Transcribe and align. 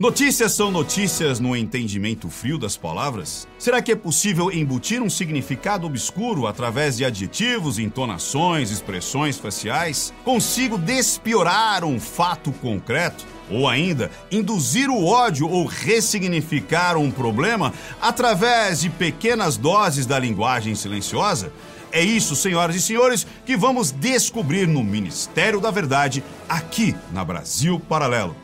Notícias 0.00 0.52
são 0.52 0.70
notícias 0.70 1.40
no 1.40 1.56
entendimento 1.56 2.30
frio 2.30 2.56
das 2.56 2.76
palavras? 2.76 3.48
Será 3.58 3.82
que 3.82 3.90
é 3.90 3.96
possível 3.96 4.48
embutir 4.48 5.02
um 5.02 5.10
significado 5.10 5.88
obscuro 5.88 6.46
através 6.46 6.96
de 6.96 7.04
adjetivos, 7.04 7.80
entonações, 7.80 8.70
expressões 8.70 9.38
faciais? 9.38 10.14
Consigo 10.24 10.78
despiorar 10.78 11.84
um 11.84 11.98
fato 11.98 12.52
concreto? 12.52 13.26
Ou 13.50 13.66
ainda, 13.66 14.08
induzir 14.30 14.88
o 14.88 15.04
ódio 15.04 15.48
ou 15.48 15.66
ressignificar 15.66 16.96
um 16.96 17.10
problema 17.10 17.74
através 18.00 18.82
de 18.82 18.90
pequenas 18.90 19.56
doses 19.56 20.06
da 20.06 20.16
linguagem 20.16 20.76
silenciosa? 20.76 21.52
É 21.90 22.04
isso, 22.04 22.36
senhoras 22.36 22.76
e 22.76 22.80
senhores, 22.80 23.26
que 23.44 23.56
vamos 23.56 23.90
descobrir 23.90 24.68
no 24.68 24.84
Ministério 24.84 25.60
da 25.60 25.72
Verdade, 25.72 26.22
aqui 26.48 26.94
na 27.10 27.24
Brasil 27.24 27.80
Paralelo. 27.80 28.36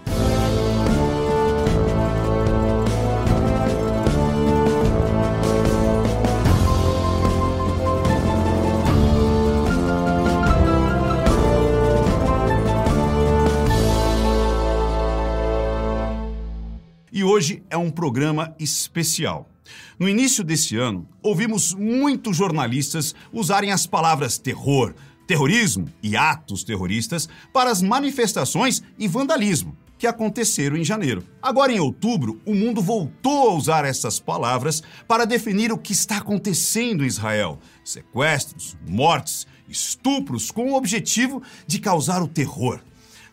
Hoje 17.44 17.62
é 17.68 17.76
um 17.76 17.90
programa 17.90 18.54
especial. 18.58 19.46
No 19.98 20.08
início 20.08 20.42
desse 20.42 20.78
ano, 20.78 21.06
ouvimos 21.22 21.74
muitos 21.74 22.38
jornalistas 22.38 23.14
usarem 23.30 23.70
as 23.70 23.86
palavras 23.86 24.38
terror, 24.38 24.94
terrorismo 25.26 25.86
e 26.02 26.16
atos 26.16 26.64
terroristas 26.64 27.28
para 27.52 27.70
as 27.70 27.82
manifestações 27.82 28.82
e 28.98 29.06
vandalismo 29.06 29.76
que 29.98 30.06
aconteceram 30.06 30.74
em 30.74 30.84
janeiro. 30.84 31.22
Agora, 31.42 31.70
em 31.70 31.78
outubro, 31.80 32.40
o 32.46 32.54
mundo 32.54 32.80
voltou 32.80 33.50
a 33.50 33.54
usar 33.54 33.84
essas 33.84 34.18
palavras 34.18 34.82
para 35.06 35.26
definir 35.26 35.70
o 35.70 35.76
que 35.76 35.92
está 35.92 36.16
acontecendo 36.16 37.04
em 37.04 37.08
Israel: 37.08 37.58
sequestros, 37.84 38.74
mortes, 38.88 39.46
estupros, 39.68 40.50
com 40.50 40.72
o 40.72 40.76
objetivo 40.76 41.42
de 41.66 41.78
causar 41.78 42.22
o 42.22 42.28
terror. 42.28 42.80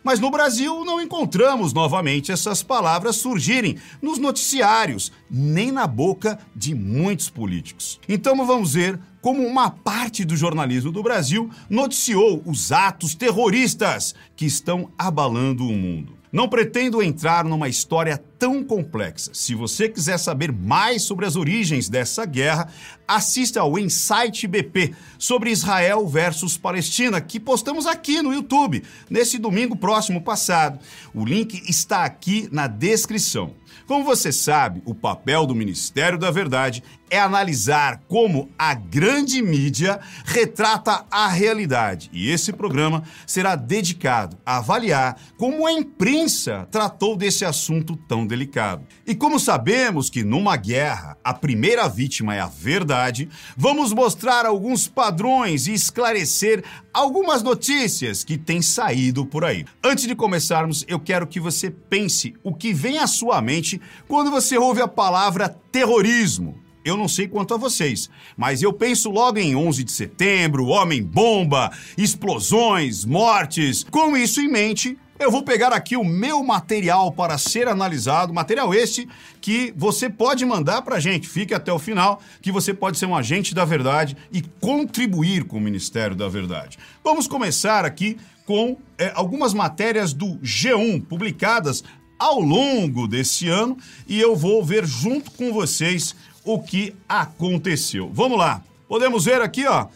Mas 0.03 0.19
no 0.19 0.31
Brasil 0.31 0.83
não 0.83 1.01
encontramos 1.01 1.73
novamente 1.73 2.31
essas 2.31 2.63
palavras 2.63 3.17
surgirem 3.17 3.77
nos 4.01 4.17
noticiários, 4.17 5.11
nem 5.29 5.71
na 5.71 5.85
boca 5.85 6.39
de 6.55 6.73
muitos 6.73 7.29
políticos. 7.29 7.99
Então 8.09 8.35
vamos 8.45 8.73
ver 8.73 8.99
como 9.21 9.45
uma 9.45 9.69
parte 9.69 10.25
do 10.25 10.35
jornalismo 10.35 10.91
do 10.91 11.03
Brasil 11.03 11.49
noticiou 11.69 12.41
os 12.45 12.71
atos 12.71 13.13
terroristas 13.13 14.15
que 14.35 14.45
estão 14.45 14.89
abalando 14.97 15.63
o 15.63 15.73
mundo. 15.73 16.17
Não 16.31 16.49
pretendo 16.49 17.03
entrar 17.03 17.43
numa 17.43 17.69
história 17.69 18.23
tão 18.41 18.63
complexa. 18.63 19.29
Se 19.35 19.53
você 19.53 19.87
quiser 19.87 20.17
saber 20.17 20.51
mais 20.51 21.03
sobre 21.03 21.27
as 21.27 21.35
origens 21.35 21.87
dessa 21.87 22.25
guerra, 22.25 22.73
assista 23.07 23.61
ao 23.61 23.77
Insight 23.77 24.47
BP 24.47 24.95
sobre 25.19 25.51
Israel 25.51 26.07
versus 26.07 26.57
Palestina, 26.57 27.21
que 27.21 27.39
postamos 27.39 27.85
aqui 27.85 28.19
no 28.19 28.33
YouTube 28.33 28.81
nesse 29.07 29.37
domingo 29.37 29.75
próximo 29.75 30.23
passado. 30.23 30.79
O 31.13 31.23
link 31.23 31.61
está 31.69 32.03
aqui 32.03 32.49
na 32.51 32.65
descrição. 32.65 33.53
Como 33.85 34.05
você 34.05 34.31
sabe, 34.31 34.81
o 34.85 34.95
papel 34.95 35.45
do 35.45 35.53
Ministério 35.53 36.17
da 36.17 36.31
Verdade 36.31 36.81
é 37.09 37.19
analisar 37.19 38.01
como 38.07 38.49
a 38.57 38.73
grande 38.73 39.41
mídia 39.41 39.99
retrata 40.23 41.05
a 41.11 41.27
realidade. 41.27 42.09
E 42.13 42.31
esse 42.31 42.53
programa 42.53 43.03
será 43.27 43.53
dedicado 43.53 44.37
a 44.45 44.59
avaliar 44.59 45.19
como 45.37 45.67
a 45.67 45.73
imprensa 45.73 46.67
tratou 46.71 47.17
desse 47.17 47.43
assunto 47.43 47.97
tão 48.07 48.25
delicado. 48.31 48.87
E 49.05 49.13
como 49.13 49.39
sabemos 49.39 50.09
que 50.09 50.23
numa 50.23 50.55
guerra 50.55 51.17
a 51.23 51.33
primeira 51.33 51.87
vítima 51.87 52.33
é 52.33 52.39
a 52.39 52.47
verdade, 52.47 53.29
vamos 53.55 53.93
mostrar 53.93 54.45
alguns 54.45 54.87
padrões 54.87 55.67
e 55.67 55.73
esclarecer 55.73 56.63
algumas 56.93 57.43
notícias 57.43 58.23
que 58.23 58.37
têm 58.37 58.61
saído 58.61 59.25
por 59.25 59.43
aí. 59.43 59.65
Antes 59.83 60.07
de 60.07 60.15
começarmos, 60.15 60.85
eu 60.87 60.99
quero 60.99 61.27
que 61.27 61.39
você 61.39 61.69
pense 61.69 62.33
o 62.43 62.53
que 62.53 62.73
vem 62.73 62.97
à 62.97 63.05
sua 63.05 63.41
mente 63.41 63.79
quando 64.07 64.31
você 64.31 64.57
ouve 64.57 64.81
a 64.81 64.87
palavra 64.87 65.49
terrorismo. 65.71 66.59
Eu 66.83 66.97
não 66.97 67.07
sei 67.07 67.27
quanto 67.27 67.53
a 67.53 67.57
vocês, 67.57 68.09
mas 68.35 68.63
eu 68.63 68.73
penso 68.73 69.11
logo 69.11 69.37
em 69.37 69.55
11 69.55 69.83
de 69.83 69.91
setembro, 69.91 70.65
homem-bomba, 70.65 71.71
explosões, 71.95 73.05
mortes. 73.05 73.83
Com 73.83 74.17
isso 74.17 74.41
em 74.41 74.47
mente, 74.47 74.97
eu 75.21 75.29
vou 75.29 75.43
pegar 75.43 75.71
aqui 75.71 75.95
o 75.95 76.03
meu 76.03 76.43
material 76.43 77.11
para 77.11 77.37
ser 77.37 77.67
analisado, 77.67 78.33
material 78.33 78.73
este 78.73 79.07
que 79.39 79.71
você 79.77 80.09
pode 80.09 80.43
mandar 80.45 80.81
para 80.81 80.95
a 80.95 80.99
gente. 80.99 81.27
Fique 81.27 81.53
até 81.53 81.71
o 81.71 81.77
final, 81.77 82.21
que 82.41 82.51
você 82.51 82.73
pode 82.73 82.97
ser 82.97 83.05
um 83.05 83.15
agente 83.15 83.53
da 83.53 83.63
verdade 83.63 84.17
e 84.31 84.41
contribuir 84.41 85.45
com 85.45 85.57
o 85.57 85.61
Ministério 85.61 86.15
da 86.15 86.27
Verdade. 86.27 86.79
Vamos 87.03 87.27
começar 87.27 87.85
aqui 87.85 88.17
com 88.45 88.77
é, 88.97 89.11
algumas 89.13 89.53
matérias 89.53 90.11
do 90.11 90.37
G1 90.39 91.05
publicadas 91.05 91.83
ao 92.17 92.39
longo 92.39 93.07
desse 93.07 93.47
ano 93.47 93.77
e 94.07 94.19
eu 94.19 94.35
vou 94.35 94.63
ver 94.63 94.85
junto 94.85 95.31
com 95.31 95.53
vocês 95.53 96.15
o 96.43 96.59
que 96.59 96.95
aconteceu. 97.07 98.09
Vamos 98.11 98.37
lá. 98.37 98.63
Podemos 98.87 99.25
ver 99.25 99.41
aqui, 99.41 99.67
ó, 99.67 99.87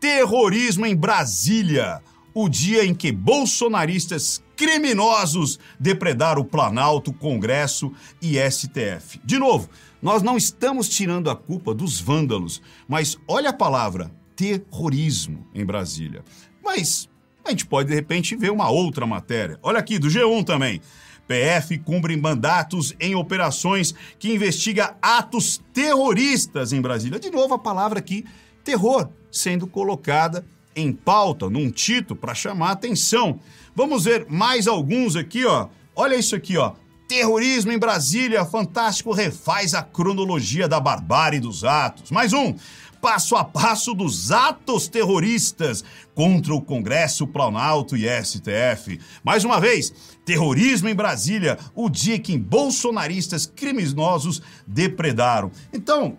terrorismo 0.00 0.86
em 0.86 0.96
Brasília. 0.96 2.00
O 2.32 2.48
dia 2.48 2.84
em 2.84 2.94
que 2.94 3.10
bolsonaristas 3.10 4.40
criminosos 4.60 5.58
depredaram 5.78 6.42
o 6.42 6.44
Planalto, 6.44 7.14
Congresso 7.14 7.94
e 8.20 8.36
STF. 8.38 9.18
De 9.24 9.38
novo, 9.38 9.70
nós 10.02 10.22
não 10.22 10.36
estamos 10.36 10.86
tirando 10.86 11.30
a 11.30 11.34
culpa 11.34 11.72
dos 11.72 11.98
vândalos, 11.98 12.60
mas 12.86 13.16
olha 13.26 13.48
a 13.48 13.54
palavra 13.54 14.10
terrorismo 14.36 15.48
em 15.54 15.64
Brasília. 15.64 16.22
Mas 16.62 17.08
a 17.42 17.48
gente 17.48 17.64
pode 17.64 17.88
de 17.88 17.94
repente 17.94 18.36
ver 18.36 18.52
uma 18.52 18.68
outra 18.68 19.06
matéria. 19.06 19.58
Olha 19.62 19.78
aqui 19.78 19.98
do 19.98 20.08
G1 20.08 20.44
também. 20.44 20.82
PF 21.26 21.78
cumpre 21.78 22.14
mandatos 22.14 22.94
em 23.00 23.14
operações 23.14 23.94
que 24.18 24.30
investiga 24.30 24.94
atos 25.00 25.58
terroristas 25.72 26.74
em 26.74 26.82
Brasília. 26.82 27.18
De 27.18 27.30
novo 27.30 27.54
a 27.54 27.58
palavra 27.58 27.98
aqui, 27.98 28.26
terror, 28.62 29.08
sendo 29.32 29.66
colocada 29.66 30.44
em 30.74 30.92
pauta, 30.92 31.48
num 31.48 31.70
título 31.70 32.18
para 32.18 32.34
chamar 32.34 32.72
atenção. 32.72 33.40
Vamos 33.74 34.04
ver 34.04 34.26
mais 34.28 34.66
alguns 34.66 35.16
aqui, 35.16 35.44
ó. 35.44 35.68
Olha 35.94 36.16
isso 36.16 36.34
aqui, 36.34 36.56
ó. 36.56 36.72
Terrorismo 37.08 37.72
em 37.72 37.78
Brasília, 37.78 38.44
Fantástico 38.44 39.12
refaz 39.12 39.74
a 39.74 39.82
cronologia 39.82 40.68
da 40.68 40.78
barbárie 40.78 41.40
dos 41.40 41.64
atos. 41.64 42.10
Mais 42.10 42.32
um 42.32 42.54
passo 43.00 43.34
a 43.34 43.44
passo 43.44 43.94
dos 43.94 44.30
atos 44.30 44.86
terroristas 44.86 45.82
contra 46.14 46.54
o 46.54 46.60
Congresso, 46.60 47.26
Planalto 47.26 47.96
e 47.96 48.06
STF. 48.22 49.00
Mais 49.24 49.44
uma 49.44 49.58
vez, 49.58 49.92
terrorismo 50.24 50.88
em 50.88 50.94
Brasília, 50.94 51.58
o 51.74 51.88
dia 51.88 52.18
que 52.18 52.36
bolsonaristas 52.36 53.46
criminosos 53.46 54.42
depredaram. 54.66 55.50
Então, 55.72 56.18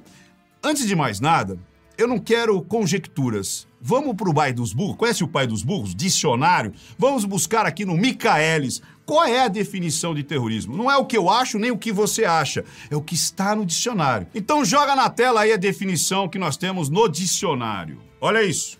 antes 0.64 0.88
de 0.88 0.96
mais 0.96 1.20
nada, 1.20 1.60
eu 2.02 2.08
não 2.08 2.20
quero 2.20 2.62
conjecturas. 2.62 3.68
Vamos 3.80 4.16
para 4.16 4.30
o 4.30 4.34
Pai 4.34 4.54
dos 4.54 4.74
Burros. 4.74 4.98
Conhece 4.98 5.24
o 5.24 5.28
Pai 5.28 5.48
dos 5.48 5.64
Burros? 5.64 5.96
Dicionário. 5.96 6.74
Vamos 6.98 7.26
buscar 7.26 7.66
aqui 7.66 7.86
no 7.86 7.98
Micaelis 7.98 8.82
qual 9.06 9.26
é 9.26 9.44
a 9.44 9.50
definição 9.50 10.16
de 10.16 10.24
terrorismo? 10.24 10.78
Não 10.78 10.90
é 10.90 10.96
o 10.96 11.06
que 11.06 11.18
eu 11.18 11.30
acho 11.30 11.60
nem 11.60 11.70
o 11.70 11.78
que 11.78 11.92
você 11.92 12.24
acha, 12.24 12.64
é 12.90 12.96
o 12.96 13.02
que 13.02 13.14
está 13.14 13.54
no 13.54 13.66
dicionário. 13.66 14.26
Então 14.34 14.64
joga 14.64 14.96
na 14.96 15.10
tela 15.10 15.42
aí 15.42 15.52
a 15.52 15.58
definição 15.58 16.30
que 16.30 16.40
nós 16.40 16.56
temos 16.56 16.88
no 16.88 17.10
dicionário. 17.10 18.02
Olha 18.22 18.42
isso. 18.42 18.80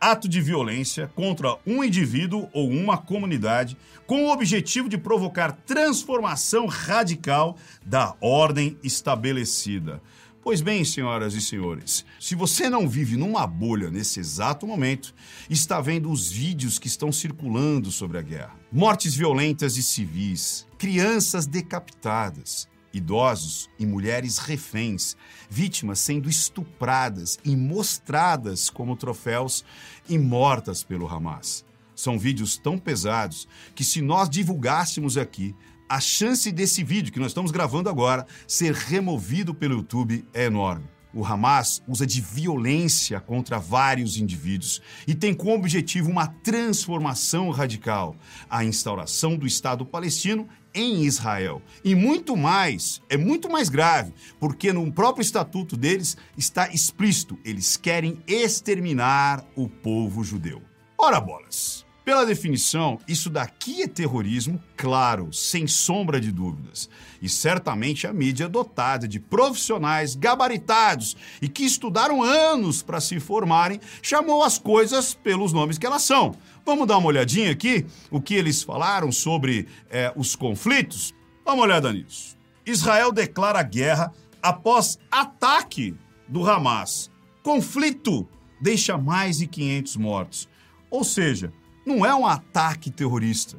Ato 0.00 0.28
de 0.28 0.40
violência 0.40 1.10
contra 1.16 1.56
um 1.66 1.82
indivíduo 1.82 2.48
ou 2.52 2.68
uma 2.68 2.96
comunidade 2.96 3.76
com 4.06 4.24
o 4.24 4.32
objetivo 4.32 4.88
de 4.88 4.98
provocar 4.98 5.50
transformação 5.50 6.66
radical 6.66 7.56
da 7.84 8.14
ordem 8.20 8.78
estabelecida. 8.84 10.00
Pois 10.42 10.60
bem, 10.60 10.84
senhoras 10.84 11.34
e 11.34 11.40
senhores, 11.40 12.04
se 12.18 12.34
você 12.34 12.68
não 12.68 12.88
vive 12.88 13.16
numa 13.16 13.46
bolha 13.46 13.92
nesse 13.92 14.18
exato 14.18 14.66
momento, 14.66 15.14
está 15.48 15.80
vendo 15.80 16.10
os 16.10 16.32
vídeos 16.32 16.80
que 16.80 16.88
estão 16.88 17.12
circulando 17.12 17.92
sobre 17.92 18.18
a 18.18 18.22
guerra. 18.22 18.58
Mortes 18.72 19.14
violentas 19.14 19.76
de 19.76 19.84
civis, 19.84 20.66
crianças 20.76 21.46
decapitadas, 21.46 22.68
idosos 22.92 23.70
e 23.78 23.86
mulheres 23.86 24.38
reféns, 24.38 25.16
vítimas 25.48 26.00
sendo 26.00 26.28
estupradas 26.28 27.38
e 27.44 27.54
mostradas 27.54 28.68
como 28.68 28.96
troféus 28.96 29.64
e 30.08 30.18
mortas 30.18 30.82
pelo 30.82 31.06
Hamas. 31.06 31.64
São 31.94 32.18
vídeos 32.18 32.58
tão 32.58 32.78
pesados 32.78 33.46
que, 33.76 33.84
se 33.84 34.02
nós 34.02 34.28
divulgássemos 34.28 35.16
aqui, 35.16 35.54
a 35.88 36.00
chance 36.00 36.50
desse 36.50 36.82
vídeo 36.82 37.12
que 37.12 37.18
nós 37.18 37.28
estamos 37.28 37.50
gravando 37.50 37.88
agora 37.88 38.26
ser 38.46 38.72
removido 38.74 39.54
pelo 39.54 39.76
YouTube 39.76 40.24
é 40.32 40.44
enorme. 40.44 40.86
o 41.14 41.24
Hamas 41.24 41.82
usa 41.86 42.06
de 42.06 42.20
violência 42.20 43.20
contra 43.20 43.58
vários 43.58 44.16
indivíduos 44.16 44.80
e 45.06 45.14
tem 45.14 45.34
como 45.34 45.56
objetivo 45.56 46.10
uma 46.10 46.26
transformação 46.26 47.50
radical, 47.50 48.16
a 48.48 48.64
instauração 48.64 49.36
do 49.36 49.46
Estado 49.46 49.84
palestino 49.84 50.48
em 50.74 51.04
Israel. 51.04 51.60
E 51.84 51.94
muito 51.94 52.36
mais, 52.36 53.02
é 53.08 53.16
muito 53.16 53.50
mais 53.50 53.68
grave, 53.68 54.14
porque 54.40 54.72
no 54.72 54.90
próprio 54.90 55.22
estatuto 55.22 55.76
deles 55.76 56.16
está 56.36 56.68
explícito: 56.72 57.38
eles 57.44 57.76
querem 57.76 58.22
exterminar 58.26 59.44
o 59.54 59.68
povo 59.68 60.24
judeu. 60.24 60.62
Ora 60.96 61.20
bolas! 61.20 61.84
Pela 62.04 62.26
definição, 62.26 62.98
isso 63.06 63.30
daqui 63.30 63.82
é 63.82 63.86
terrorismo, 63.86 64.60
claro, 64.76 65.32
sem 65.32 65.68
sombra 65.68 66.20
de 66.20 66.32
dúvidas. 66.32 66.90
E 67.20 67.28
certamente 67.28 68.08
a 68.08 68.12
mídia 68.12 68.48
dotada 68.48 69.06
de 69.06 69.20
profissionais 69.20 70.16
gabaritados 70.16 71.16
e 71.40 71.48
que 71.48 71.64
estudaram 71.64 72.20
anos 72.20 72.82
para 72.82 73.00
se 73.00 73.20
formarem 73.20 73.80
chamou 74.02 74.42
as 74.42 74.58
coisas 74.58 75.14
pelos 75.14 75.52
nomes 75.52 75.78
que 75.78 75.86
elas 75.86 76.02
são. 76.02 76.34
Vamos 76.66 76.88
dar 76.88 76.98
uma 76.98 77.06
olhadinha 77.06 77.52
aqui 77.52 77.86
o 78.10 78.20
que 78.20 78.34
eles 78.34 78.64
falaram 78.64 79.12
sobre 79.12 79.68
é, 79.88 80.12
os 80.16 80.34
conflitos? 80.34 81.14
Dá 81.44 81.52
uma 81.52 81.62
olhada 81.62 81.92
nisso. 81.92 82.36
Israel 82.66 83.12
declara 83.12 83.62
guerra 83.62 84.12
após 84.42 84.98
ataque 85.08 85.94
do 86.26 86.48
Hamas. 86.48 87.12
Conflito 87.44 88.28
deixa 88.60 88.98
mais 88.98 89.38
de 89.38 89.46
500 89.46 89.96
mortos. 89.96 90.48
Ou 90.90 91.04
seja, 91.04 91.52
não 91.84 92.04
é 92.04 92.14
um 92.14 92.26
ataque 92.26 92.90
terrorista. 92.90 93.56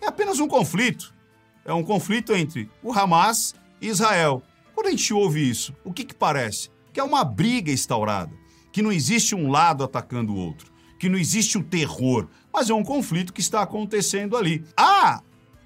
É 0.00 0.06
apenas 0.06 0.40
um 0.40 0.48
conflito. 0.48 1.14
É 1.64 1.72
um 1.72 1.84
conflito 1.84 2.34
entre 2.34 2.70
o 2.82 2.92
Hamas 2.92 3.54
e 3.80 3.88
Israel. 3.88 4.42
Quando 4.74 4.88
a 4.88 4.90
gente 4.90 5.12
ouve 5.12 5.48
isso, 5.48 5.74
o 5.84 5.92
que, 5.92 6.04
que 6.04 6.14
parece? 6.14 6.70
Que 6.92 7.00
é 7.00 7.04
uma 7.04 7.22
briga 7.22 7.70
instaurada, 7.70 8.32
que 8.72 8.82
não 8.82 8.90
existe 8.90 9.34
um 9.34 9.50
lado 9.50 9.84
atacando 9.84 10.32
o 10.32 10.36
outro, 10.36 10.72
que 10.98 11.08
não 11.08 11.18
existe 11.18 11.58
um 11.58 11.62
terror, 11.62 12.28
mas 12.52 12.70
é 12.70 12.74
um 12.74 12.82
conflito 12.82 13.32
que 13.32 13.40
está 13.40 13.62
acontecendo 13.62 14.36
ali. 14.36 14.64
Ah, 14.76 15.22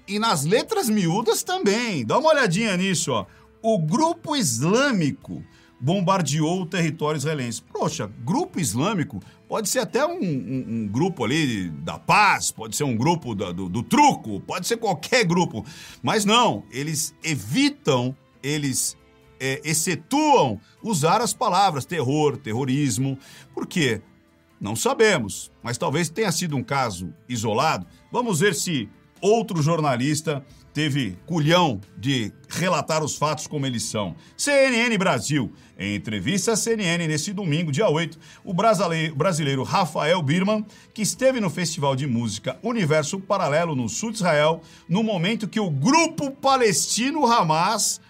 e 0.07 0.19
nas 0.19 0.45
letras 0.45 0.89
miúdas 0.89 1.43
também. 1.43 2.05
Dá 2.05 2.19
uma 2.19 2.29
olhadinha 2.29 2.75
nisso, 2.77 3.11
ó. 3.11 3.25
O 3.61 3.79
grupo 3.79 4.35
islâmico 4.35 5.43
bombardeou 5.79 6.61
o 6.61 6.65
território 6.65 7.17
israelense. 7.17 7.61
Poxa, 7.63 8.11
grupo 8.23 8.59
islâmico 8.59 9.21
pode 9.47 9.69
ser 9.69 9.79
até 9.79 10.05
um, 10.05 10.19
um, 10.19 10.65
um 10.67 10.87
grupo 10.87 11.23
ali 11.23 11.69
da 11.69 11.97
paz, 11.97 12.51
pode 12.51 12.75
ser 12.75 12.83
um 12.83 12.95
grupo 12.95 13.35
da, 13.35 13.51
do, 13.51 13.69
do 13.69 13.83
truco, 13.83 14.39
pode 14.41 14.67
ser 14.67 14.77
qualquer 14.77 15.25
grupo. 15.25 15.65
Mas 16.01 16.25
não, 16.25 16.63
eles 16.71 17.15
evitam, 17.23 18.15
eles 18.41 18.97
é, 19.39 19.61
excetuam 19.63 20.59
usar 20.81 21.21
as 21.21 21.33
palavras 21.33 21.85
terror, 21.85 22.37
terrorismo. 22.37 23.17
Por 23.53 23.67
quê? 23.67 24.01
Não 24.59 24.75
sabemos, 24.75 25.51
mas 25.61 25.77
talvez 25.77 26.09
tenha 26.09 26.31
sido 26.31 26.55
um 26.55 26.63
caso 26.63 27.13
isolado. 27.27 27.85
Vamos 28.11 28.39
ver 28.39 28.55
se 28.55 28.89
outro 29.21 29.61
jornalista 29.61 30.45
teve 30.75 31.17
culhão 31.25 31.79
de 31.97 32.33
relatar 32.49 33.01
os 33.01 33.15
fatos 33.15 33.47
como 33.47 33.65
eles 33.65 33.83
são. 33.83 34.13
CNN 34.35 34.97
Brasil. 34.97 35.53
Em 35.79 35.95
entrevista 35.95 36.51
à 36.51 36.55
CNN 36.57 37.07
nesse 37.07 37.31
domingo, 37.31 37.71
dia 37.71 37.87
8, 37.87 38.19
o 38.43 38.53
brasileiro 38.53 39.63
Rafael 39.63 40.21
Birman, 40.21 40.65
que 40.93 41.01
esteve 41.01 41.39
no 41.39 41.49
Festival 41.49 41.95
de 41.95 42.05
Música 42.05 42.59
Universo 42.61 43.21
Paralelo 43.21 43.73
no 43.73 43.87
sul 43.87 44.11
de 44.11 44.17
Israel, 44.17 44.61
no 44.87 45.01
momento 45.01 45.47
que 45.47 45.61
o 45.61 45.69
grupo 45.69 46.29
palestino 46.29 47.25
Hamas. 47.25 48.01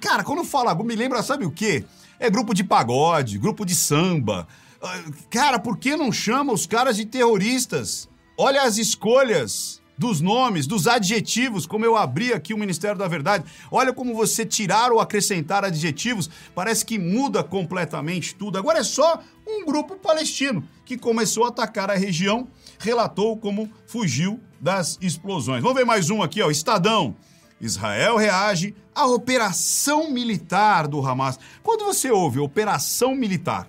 Cara, 0.00 0.22
quando 0.22 0.44
fala, 0.44 0.76
me 0.76 0.94
lembra, 0.94 1.24
sabe 1.24 1.44
o 1.44 1.50
quê? 1.50 1.84
É 2.20 2.30
grupo 2.30 2.54
de 2.54 2.62
pagode, 2.62 3.36
grupo 3.36 3.66
de 3.66 3.74
samba. 3.74 4.46
Ah, 4.80 5.02
cara, 5.28 5.58
por 5.58 5.76
que 5.76 5.96
não 5.96 6.12
chama 6.12 6.52
os 6.52 6.66
caras 6.66 6.96
de 6.96 7.04
terroristas? 7.04 8.08
Olha 8.38 8.62
as 8.62 8.78
escolhas 8.78 9.82
dos 9.98 10.20
nomes, 10.20 10.66
dos 10.66 10.86
adjetivos, 10.86 11.66
como 11.66 11.84
eu 11.84 11.96
abri 11.96 12.32
aqui 12.32 12.52
o 12.52 12.58
Ministério 12.58 12.98
da 12.98 13.08
Verdade. 13.08 13.44
Olha 13.70 13.92
como 13.92 14.14
você 14.14 14.44
tirar 14.44 14.92
ou 14.92 15.00
acrescentar 15.00 15.64
adjetivos, 15.64 16.28
parece 16.54 16.84
que 16.84 16.98
muda 16.98 17.42
completamente 17.42 18.34
tudo. 18.34 18.58
Agora 18.58 18.80
é 18.80 18.84
só 18.84 19.20
um 19.46 19.64
grupo 19.64 19.96
palestino 19.96 20.62
que 20.84 20.98
começou 20.98 21.44
a 21.44 21.48
atacar 21.48 21.90
a 21.90 21.96
região, 21.96 22.48
relatou 22.78 23.36
como 23.36 23.70
fugiu 23.86 24.40
das 24.60 24.98
explosões. 25.00 25.62
Vamos 25.62 25.76
ver 25.76 25.84
mais 25.84 26.10
um 26.10 26.22
aqui, 26.22 26.42
ó, 26.42 26.50
Estadão. 26.50 27.16
Israel 27.58 28.16
reage 28.16 28.74
à 28.94 29.06
operação 29.06 30.10
militar 30.10 30.86
do 30.86 31.00
Hamas. 31.06 31.38
Quando 31.62 31.86
você 31.86 32.10
ouve 32.10 32.38
operação 32.38 33.14
militar, 33.14 33.66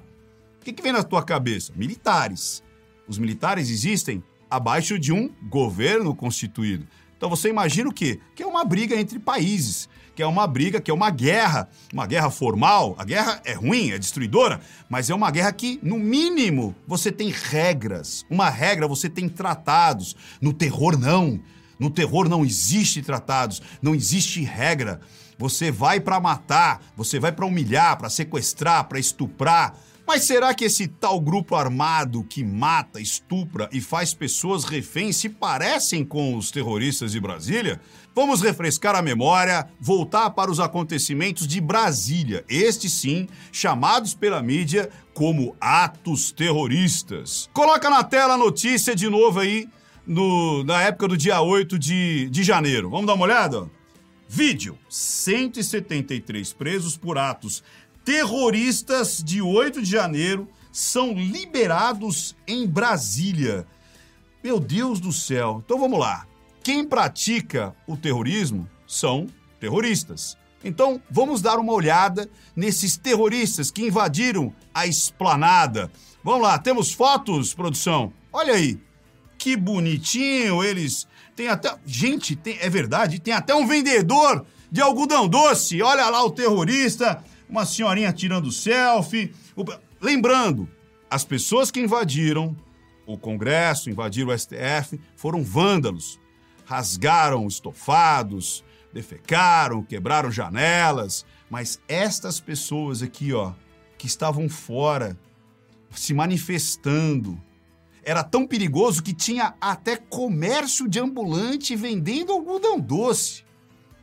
o 0.60 0.66
que, 0.66 0.74
que 0.74 0.84
vem 0.84 0.92
na 0.92 1.04
tua 1.04 1.24
cabeça? 1.24 1.72
Militares. 1.74 2.62
Os 3.08 3.18
militares 3.18 3.70
existem 3.70 4.22
abaixo 4.50 4.98
de 4.98 5.12
um 5.12 5.30
governo 5.50 6.16
constituído. 6.16 6.88
Então 7.18 7.30
você 7.30 7.50
imagina 7.50 7.90
o 7.90 7.94
quê? 7.94 8.20
Que 8.36 8.44
é 8.44 8.48
uma 8.48 8.64
briga 8.64 8.96
entre 8.96 9.18
países, 9.18 9.90
que 10.16 10.22
é 10.22 10.28
uma 10.28 10.46
briga, 10.46 10.80
que 10.80 10.92
é 10.92 10.94
uma 10.94 11.10
guerra, 11.10 11.68
uma 11.92 12.06
guerra 12.06 12.30
formal. 12.30 12.96
A 12.98 13.04
guerra 13.04 13.42
é 13.44 13.54
ruim, 13.54 13.92
é 13.92 13.98
destruidora, 13.98 14.62
mas 14.88 15.10
é 15.10 15.16
uma 15.16 15.32
guerra 15.32 15.52
que, 15.52 15.80
no 15.82 15.98
mínimo, 15.98 16.76
você 16.88 17.12
tem 17.12 17.30
regras. 17.30 18.26
Uma 18.30 18.50
regra, 18.50 18.88
você 18.88 19.10
tem 19.10 19.28
tratados. 19.28 20.16
No 20.40 20.54
terror, 20.54 20.98
não. 20.98 21.40
No 21.80 21.90
terror 21.90 22.28
não 22.28 22.44
existe 22.44 23.02
tratados, 23.02 23.62
não 23.82 23.94
existe 23.94 24.42
regra. 24.42 25.00
Você 25.38 25.72
vai 25.72 26.00
para 26.00 26.20
matar, 26.20 26.82
você 26.96 27.20
vai 27.20 27.32
para 27.32 27.46
humilhar, 27.46 27.98
para 27.98 28.10
sequestrar, 28.10 28.88
para 28.88 29.00
estuprar. 29.00 29.76
Mas 30.08 30.24
será 30.24 30.54
que 30.54 30.64
esse 30.64 30.88
tal 30.88 31.20
grupo 31.20 31.54
armado 31.54 32.24
que 32.24 32.42
mata, 32.42 33.02
estupra 33.02 33.70
e 33.74 33.82
faz 33.82 34.14
pessoas 34.14 34.64
reféns 34.64 35.18
se 35.18 35.28
parecem 35.28 36.06
com 36.06 36.38
os 36.38 36.50
terroristas 36.50 37.12
de 37.12 37.20
Brasília? 37.20 37.82
Vamos 38.16 38.42
refrescar 38.42 38.96
a 38.96 39.02
memória, 39.02 39.68
voltar 39.82 40.30
para 40.30 40.50
os 40.50 40.62
acontecimentos 40.62 41.46
de 41.46 41.60
Brasília, 41.60 42.46
estes 42.48 42.94
sim, 42.94 43.28
chamados 43.52 44.14
pela 44.14 44.42
mídia 44.42 44.90
como 45.14 45.58
atos 45.60 46.32
terroristas. 46.32 47.50
Coloca 47.52 47.90
na 47.90 48.02
tela 48.02 48.36
a 48.36 48.38
notícia 48.38 48.96
de 48.96 49.10
novo 49.10 49.42
aí, 49.42 49.68
no, 50.06 50.64
na 50.64 50.84
época 50.84 51.10
do 51.10 51.18
dia 51.18 51.42
8 51.42 51.78
de, 51.78 52.30
de 52.30 52.44
janeiro. 52.44 52.90
Vamos 52.90 53.08
dar 53.08 53.14
uma 53.14 53.26
olhada? 53.26 53.70
Vídeo: 54.30 54.78
173 54.90 56.54
presos 56.54 56.98
por 56.98 57.18
atos 57.18 57.64
terroristas 58.08 59.22
de 59.22 59.42
8 59.42 59.82
de 59.82 59.92
janeiro 59.92 60.48
são 60.72 61.12
liberados 61.12 62.38
em 62.48 62.66
Brasília. 62.66 63.68
Meu 64.42 64.62
Deus 64.62 65.02
do 65.02 65.12
céu. 65.12 65.62
Então 65.66 65.78
vamos 65.78 66.00
lá. 66.00 66.26
Quem 66.64 66.88
pratica 66.88 67.76
o 67.86 67.98
terrorismo 67.98 68.66
são 68.88 69.28
terroristas. 69.60 70.38
Então 70.64 71.02
vamos 71.12 71.42
dar 71.42 71.60
uma 71.60 71.74
olhada 71.74 72.30
nesses 72.56 72.96
terroristas 72.96 73.72
que 73.72 73.86
invadiram 73.86 74.56
a 74.74 74.88
esplanada. 74.88 75.92
Vamos 76.24 76.44
lá, 76.44 76.58
temos 76.58 76.94
fotos, 76.94 77.54
produção? 77.54 78.14
Olha 78.32 78.54
aí. 78.54 78.80
Que 79.38 79.58
bonitinho 79.58 80.64
eles. 80.64 81.06
Tem 81.36 81.50
até. 81.50 81.76
Gente, 81.86 82.38
tem... 82.38 82.58
é 82.62 82.70
verdade, 82.70 83.20
tem 83.20 83.34
até 83.34 83.54
um 83.54 83.68
vendedor 83.68 84.46
de 84.72 84.80
algodão 84.80 85.28
doce. 85.28 85.82
Olha 85.82 86.10
lá 86.10 86.24
o 86.24 86.32
terrorista 86.32 87.22
uma 87.50 87.66
senhorinha 87.66 88.12
tirando 88.12 88.52
selfie. 88.52 89.34
Lembrando, 90.02 90.70
as 91.10 91.24
pessoas 91.24 91.72
que 91.72 91.80
invadiram 91.80 92.56
o 93.06 93.18
Congresso, 93.18 93.90
invadiram 93.90 94.30
o 94.30 94.38
STF, 94.38 95.00
foram 95.16 95.44
vândalos. 95.44 96.20
Rasgaram 96.66 97.48
estofados, 97.48 98.64
defecaram, 98.94 99.82
quebraram 99.82 100.30
janelas. 100.30 101.26
Mas 101.50 101.80
estas 101.88 102.40
pessoas 102.40 103.02
aqui, 103.02 103.34
ó, 103.34 103.54
que 103.98 104.06
estavam 104.06 104.50
fora, 104.50 105.18
se 105.92 106.14
manifestando, 106.14 107.42
era 108.04 108.24
tão 108.24 108.46
perigoso 108.46 109.02
que 109.02 109.14
tinha 109.14 109.56
até 109.60 109.96
comércio 109.98 110.88
de 110.88 111.00
ambulante 111.00 111.76
vendendo 111.76 112.32
algodão 112.32 112.80
doce. 112.80 113.44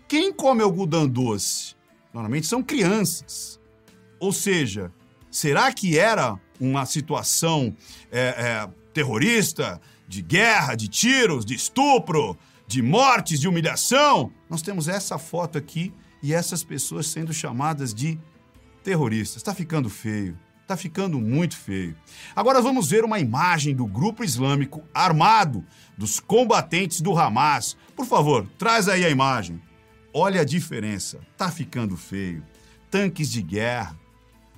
Quem 0.09 0.33
come 0.33 0.63
algodão 0.63 1.09
doce? 1.09 1.74
Normalmente 2.15 2.47
são 2.47 2.63
crianças. 2.63 3.61
Ou 4.21 4.33
seja, 4.33 4.93
será 5.29 5.73
que 5.73 5.99
era 5.99 6.39
uma 6.61 6.87
situação 6.87 7.77
é, 8.11 8.21
é, 8.21 8.69
terrorista, 8.95 9.81
de 10.07 10.23
guerra, 10.23 10.77
de 10.77 10.87
tiros, 10.87 11.45
de 11.45 11.55
estupro, 11.55 12.39
de 12.69 12.81
mortes, 12.81 13.41
de 13.41 13.49
humilhação? 13.49 14.33
Nós 14.49 14.63
temos 14.63 14.87
essa 14.87 15.19
foto 15.19 15.59
aqui 15.59 15.93
e 16.23 16.33
essas 16.33 16.63
pessoas 16.63 17.09
sendo 17.09 17.33
chamadas 17.33 17.93
de 17.93 18.17
terroristas. 18.85 19.39
Está 19.39 19.53
ficando 19.53 19.91
feio. 19.91 20.39
Está 20.63 20.77
ficando 20.79 21.21
muito 21.21 21.57
feio. 21.57 21.95
Agora 22.35 22.63
vamos 22.63 22.89
ver 22.89 23.05
uma 23.05 23.19
imagem 23.19 23.75
do 23.75 23.85
grupo 23.85 24.25
islâmico 24.25 24.83
armado 24.95 25.63
dos 25.99 26.21
combatentes 26.21 27.03
do 27.03 27.19
Hamas. 27.19 27.77
Por 27.95 28.07
favor, 28.07 28.49
traz 28.57 28.89
aí 28.89 29.05
a 29.05 29.11
imagem. 29.11 29.61
Olha 30.17 30.43
a 30.43 30.45
diferença, 30.45 31.19
tá 31.37 31.51
ficando 31.51 31.97
feio. 31.97 32.45
Tanques 32.89 33.29
de 33.33 33.43
guerra, 33.43 33.99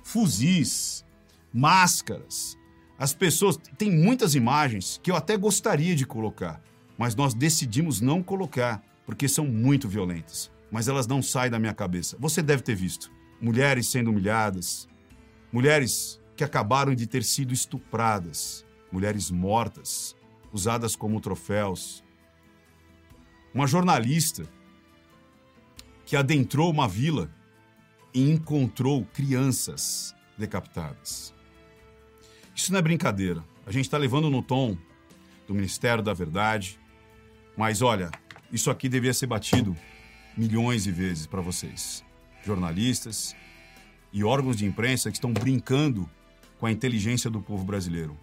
fuzis, 0.03 1.03
máscaras. 1.51 2.55
As 2.95 3.11
pessoas. 3.11 3.57
Tem 3.75 3.91
muitas 3.91 4.35
imagens 4.35 4.99
que 5.01 5.09
eu 5.09 5.15
até 5.15 5.35
gostaria 5.35 5.95
de 5.95 6.05
colocar, 6.05 6.61
mas 6.95 7.15
nós 7.15 7.33
decidimos 7.33 7.99
não 7.99 8.21
colocar, 8.21 8.83
porque 9.03 9.27
são 9.27 9.45
muito 9.45 9.89
violentas. 9.89 10.51
Mas 10.71 10.87
elas 10.87 11.07
não 11.07 11.23
saem 11.23 11.49
da 11.49 11.57
minha 11.57 11.73
cabeça. 11.73 12.15
Você 12.19 12.43
deve 12.43 12.61
ter 12.61 12.75
visto. 12.75 13.11
Mulheres 13.41 13.87
sendo 13.87 14.11
humilhadas, 14.11 14.87
mulheres 15.51 16.21
que 16.35 16.43
acabaram 16.43 16.93
de 16.93 17.07
ter 17.07 17.23
sido 17.23 17.51
estupradas, 17.51 18.63
mulheres 18.91 19.31
mortas, 19.31 20.15
usadas 20.53 20.95
como 20.95 21.19
troféus. 21.19 22.03
Uma 23.55 23.65
jornalista 23.65 24.47
que 26.07 26.15
adentrou 26.15 26.71
uma 26.71 26.87
vila 26.87 27.29
e 28.13 28.31
encontrou 28.31 29.03
crianças 29.13 30.15
decapitadas. 30.37 31.33
Isso 32.55 32.71
não 32.71 32.79
é 32.79 32.81
brincadeira. 32.81 33.43
A 33.65 33.73
gente 33.73 33.83
está 33.83 33.97
levando 33.97 34.29
no 34.29 34.41
tom 34.41 34.77
do 35.45 35.53
Ministério 35.53 36.01
da 36.01 36.13
Verdade, 36.13 36.79
mas 37.57 37.81
olha, 37.81 38.09
isso 38.53 38.71
aqui 38.71 38.87
devia 38.87 39.13
ser 39.13 39.27
batido 39.27 39.75
milhões 40.37 40.85
de 40.85 40.93
vezes 40.93 41.27
para 41.27 41.41
vocês, 41.41 42.05
jornalistas 42.45 43.35
e 44.13 44.23
órgãos 44.23 44.55
de 44.55 44.65
imprensa 44.65 45.11
que 45.11 45.17
estão 45.17 45.33
brincando 45.33 46.09
com 46.57 46.67
a 46.67 46.71
inteligência 46.71 47.29
do 47.29 47.41
povo 47.41 47.65
brasileiro. 47.65 48.17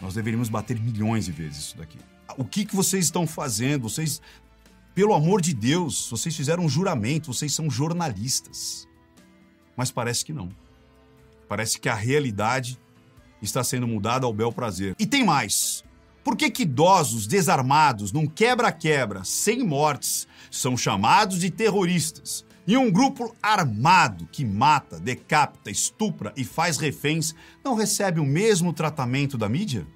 Nós 0.00 0.14
deveríamos 0.14 0.48
bater 0.48 0.80
milhões 0.80 1.26
de 1.26 1.32
vezes 1.32 1.58
isso 1.58 1.76
daqui. 1.76 1.98
O 2.38 2.44
que, 2.44 2.64
que 2.64 2.74
vocês 2.74 3.04
estão 3.04 3.26
fazendo? 3.26 3.82
Vocês, 3.82 4.22
pelo 4.96 5.12
amor 5.12 5.42
de 5.42 5.52
Deus, 5.52 6.08
vocês 6.10 6.34
fizeram 6.34 6.64
um 6.64 6.70
juramento, 6.70 7.30
vocês 7.30 7.52
são 7.52 7.68
jornalistas. 7.68 8.88
Mas 9.76 9.90
parece 9.90 10.24
que 10.24 10.32
não. 10.32 10.48
Parece 11.46 11.78
que 11.78 11.90
a 11.90 11.94
realidade 11.94 12.80
está 13.42 13.62
sendo 13.62 13.86
mudada 13.86 14.24
ao 14.24 14.32
bel 14.32 14.50
prazer. 14.50 14.96
E 14.98 15.04
tem 15.04 15.22
mais. 15.22 15.84
Por 16.24 16.34
que, 16.34 16.50
que 16.50 16.62
idosos 16.62 17.26
desarmados, 17.26 18.10
num 18.10 18.26
quebra-quebra, 18.26 19.22
sem 19.22 19.62
mortes, 19.62 20.26
são 20.50 20.78
chamados 20.78 21.40
de 21.40 21.50
terroristas? 21.50 22.42
E 22.66 22.74
um 22.74 22.90
grupo 22.90 23.36
armado 23.42 24.26
que 24.32 24.46
mata, 24.46 24.98
decapita, 24.98 25.70
estupra 25.70 26.32
e 26.34 26.42
faz 26.42 26.78
reféns 26.78 27.34
não 27.62 27.74
recebe 27.74 28.18
o 28.18 28.24
mesmo 28.24 28.72
tratamento 28.72 29.36
da 29.36 29.46
mídia? 29.46 29.86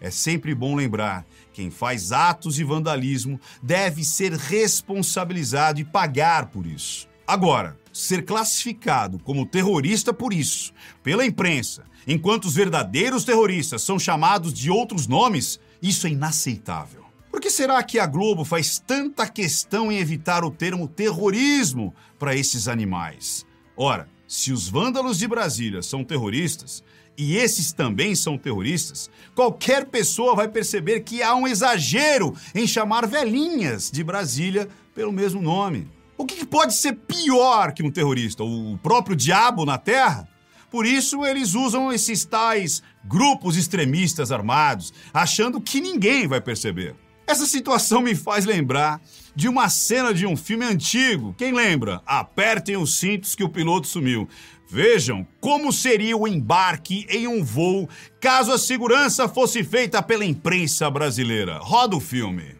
É 0.00 0.10
sempre 0.10 0.52
bom 0.52 0.74
lembrar: 0.74 1.24
quem 1.52 1.70
faz 1.70 2.12
atos 2.12 2.54
de 2.54 2.64
vandalismo 2.64 3.40
deve 3.62 4.04
ser 4.04 4.32
responsabilizado 4.32 5.80
e 5.80 5.84
pagar 5.84 6.46
por 6.46 6.66
isso. 6.66 7.08
Agora, 7.26 7.78
ser 7.92 8.24
classificado 8.24 9.18
como 9.18 9.46
terrorista 9.46 10.12
por 10.12 10.32
isso, 10.32 10.72
pela 11.02 11.24
imprensa, 11.24 11.84
enquanto 12.06 12.46
os 12.46 12.54
verdadeiros 12.54 13.24
terroristas 13.24 13.82
são 13.82 13.98
chamados 13.98 14.52
de 14.52 14.70
outros 14.70 15.06
nomes, 15.06 15.60
isso 15.80 16.06
é 16.06 16.10
inaceitável. 16.10 17.02
Por 17.30 17.40
que 17.40 17.50
será 17.50 17.82
que 17.82 17.98
a 17.98 18.06
Globo 18.06 18.44
faz 18.44 18.78
tanta 18.78 19.26
questão 19.26 19.90
em 19.90 19.98
evitar 19.98 20.44
o 20.44 20.50
termo 20.50 20.86
terrorismo 20.86 21.94
para 22.18 22.36
esses 22.36 22.68
animais? 22.68 23.46
Ora, 23.76 24.08
se 24.28 24.52
os 24.52 24.68
vândalos 24.68 25.18
de 25.18 25.26
Brasília 25.26 25.82
são 25.82 26.04
terroristas, 26.04 26.82
e 27.16 27.36
esses 27.36 27.72
também 27.72 28.14
são 28.14 28.38
terroristas, 28.38 29.10
qualquer 29.34 29.86
pessoa 29.86 30.34
vai 30.34 30.48
perceber 30.48 31.00
que 31.00 31.22
há 31.22 31.34
um 31.34 31.46
exagero 31.46 32.34
em 32.54 32.66
chamar 32.66 33.06
velhinhas 33.06 33.90
de 33.90 34.02
Brasília 34.02 34.68
pelo 34.94 35.12
mesmo 35.12 35.40
nome. 35.40 35.88
O 36.16 36.24
que 36.24 36.44
pode 36.44 36.74
ser 36.74 36.92
pior 36.92 37.72
que 37.72 37.82
um 37.82 37.90
terrorista? 37.90 38.44
O 38.44 38.78
próprio 38.78 39.16
diabo 39.16 39.64
na 39.64 39.78
Terra? 39.78 40.28
Por 40.70 40.86
isso, 40.86 41.24
eles 41.24 41.54
usam 41.54 41.92
esses 41.92 42.24
tais 42.24 42.82
grupos 43.04 43.56
extremistas 43.56 44.32
armados, 44.32 44.92
achando 45.12 45.60
que 45.60 45.80
ninguém 45.80 46.26
vai 46.26 46.40
perceber. 46.40 46.94
Essa 47.26 47.46
situação 47.46 48.00
me 48.00 48.14
faz 48.14 48.44
lembrar 48.44 49.00
de 49.34 49.48
uma 49.48 49.68
cena 49.68 50.12
de 50.12 50.26
um 50.26 50.36
filme 50.36 50.64
antigo. 50.64 51.34
Quem 51.38 51.52
lembra? 51.52 52.02
Apertem 52.04 52.76
os 52.76 52.98
cintos 52.98 53.34
que 53.34 53.44
o 53.44 53.48
piloto 53.48 53.86
sumiu. 53.86 54.28
Vejam 54.72 55.26
como 55.38 55.70
seria 55.70 56.16
o 56.16 56.26
embarque 56.26 57.06
em 57.10 57.28
um 57.28 57.44
voo 57.44 57.86
caso 58.18 58.50
a 58.50 58.56
segurança 58.56 59.28
fosse 59.28 59.62
feita 59.62 60.02
pela 60.02 60.24
imprensa 60.24 60.88
brasileira. 60.88 61.58
Roda 61.58 61.94
o 61.94 62.00
filme. 62.00 62.56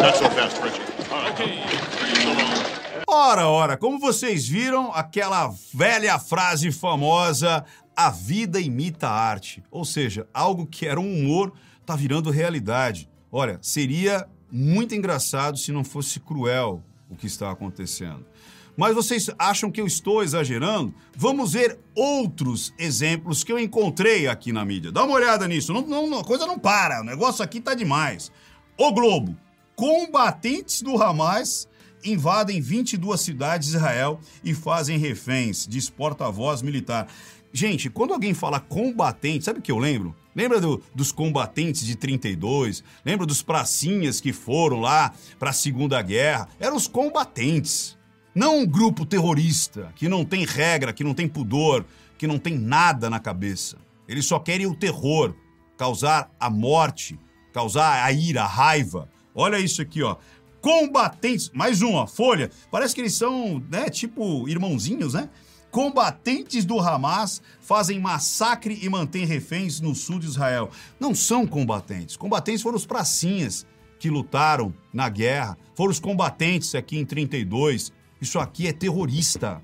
Not 0.00 0.18
so 0.18 0.30
fast, 0.30 0.60
Richie. 0.62 0.82
Ora, 3.08 3.48
ora, 3.48 3.76
como 3.76 3.98
vocês 3.98 4.46
viram, 4.46 4.92
aquela 4.94 5.52
velha 5.74 6.20
frase 6.20 6.70
famosa 6.70 7.64
a 7.96 8.08
vida 8.08 8.60
imita 8.60 9.08
a 9.08 9.20
arte. 9.20 9.64
Ou 9.68 9.84
seja, 9.84 10.28
algo 10.32 10.64
que 10.64 10.86
era 10.86 11.00
um 11.00 11.12
humor 11.12 11.52
está 11.80 11.96
virando 11.96 12.30
realidade. 12.30 13.10
Olha, 13.32 13.58
seria 13.60 14.28
muito 14.48 14.94
engraçado 14.94 15.58
se 15.58 15.72
não 15.72 15.82
fosse 15.82 16.20
cruel 16.20 16.84
o 17.12 17.16
que 17.16 17.26
está 17.26 17.50
acontecendo. 17.50 18.24
Mas 18.76 18.94
vocês 18.94 19.30
acham 19.38 19.70
que 19.70 19.80
eu 19.80 19.86
estou 19.86 20.22
exagerando? 20.22 20.94
Vamos 21.14 21.52
ver 21.52 21.78
outros 21.94 22.72
exemplos 22.78 23.44
que 23.44 23.52
eu 23.52 23.58
encontrei 23.58 24.26
aqui 24.26 24.50
na 24.50 24.64
mídia. 24.64 24.90
Dá 24.90 25.04
uma 25.04 25.14
olhada 25.14 25.46
nisso. 25.46 25.72
Não, 25.72 26.06
não, 26.06 26.20
a 26.20 26.24
coisa 26.24 26.46
não 26.46 26.58
para. 26.58 27.02
O 27.02 27.04
negócio 27.04 27.44
aqui 27.44 27.60
tá 27.60 27.74
demais. 27.74 28.32
O 28.78 28.92
Globo. 28.92 29.36
Combatentes 29.76 30.80
do 30.80 31.02
Hamas 31.02 31.68
invadem 32.04 32.60
22 32.60 33.20
cidades 33.20 33.70
de 33.70 33.76
Israel 33.76 34.20
e 34.42 34.54
fazem 34.54 34.98
reféns, 34.98 35.66
diz 35.66 35.88
porta-voz 35.88 36.62
militar. 36.62 37.08
Gente, 37.52 37.90
quando 37.90 38.14
alguém 38.14 38.32
fala 38.32 38.58
combatente, 38.58 39.44
sabe 39.44 39.58
o 39.58 39.62
que 39.62 39.70
eu 39.70 39.78
lembro? 39.78 40.16
Lembra 40.34 40.58
do, 40.58 40.82
dos 40.94 41.12
combatentes 41.12 41.84
de 41.84 41.94
32? 41.94 42.82
Lembra 43.04 43.26
dos 43.26 43.42
pracinhas 43.42 44.20
que 44.20 44.32
foram 44.32 44.80
lá 44.80 45.12
para 45.38 45.50
a 45.50 45.52
Segunda 45.52 46.00
Guerra? 46.00 46.48
Eram 46.58 46.76
os 46.76 46.88
combatentes. 46.88 47.98
Não 48.34 48.60
um 48.60 48.66
grupo 48.66 49.04
terrorista 49.04 49.92
que 49.94 50.08
não 50.08 50.24
tem 50.24 50.46
regra, 50.46 50.94
que 50.94 51.04
não 51.04 51.12
tem 51.12 51.28
pudor, 51.28 51.84
que 52.16 52.26
não 52.26 52.38
tem 52.38 52.58
nada 52.58 53.10
na 53.10 53.20
cabeça. 53.20 53.76
Eles 54.08 54.24
só 54.24 54.38
querem 54.38 54.66
o 54.66 54.74
terror, 54.74 55.34
causar 55.76 56.30
a 56.40 56.48
morte, 56.48 57.18
causar 57.52 58.02
a 58.02 58.10
ira, 58.10 58.44
a 58.44 58.46
raiva. 58.46 59.10
Olha 59.34 59.58
isso 59.58 59.82
aqui, 59.82 60.02
ó. 60.02 60.16
Combatentes, 60.62 61.50
mais 61.52 61.82
um, 61.82 61.94
ó, 61.94 62.06
folha. 62.06 62.50
Parece 62.70 62.94
que 62.94 63.02
eles 63.02 63.14
são, 63.14 63.62
né, 63.68 63.90
tipo 63.90 64.48
irmãozinhos, 64.48 65.12
né? 65.12 65.28
Combatentes 65.72 66.66
do 66.66 66.78
Hamas 66.78 67.40
fazem 67.58 67.98
massacre 67.98 68.78
e 68.82 68.90
mantêm 68.90 69.24
reféns 69.24 69.80
no 69.80 69.94
sul 69.94 70.18
de 70.18 70.26
Israel. 70.26 70.70
Não 71.00 71.14
são 71.14 71.46
combatentes. 71.46 72.14
Combatentes 72.14 72.60
foram 72.60 72.76
os 72.76 72.84
pracinhas 72.84 73.66
que 73.98 74.10
lutaram 74.10 74.74
na 74.92 75.08
guerra. 75.08 75.56
Foram 75.74 75.90
os 75.90 75.98
combatentes 75.98 76.74
aqui 76.74 76.98
em 76.98 77.06
32. 77.06 77.90
Isso 78.20 78.38
aqui 78.38 78.66
é 78.66 78.72
terrorista. 78.72 79.62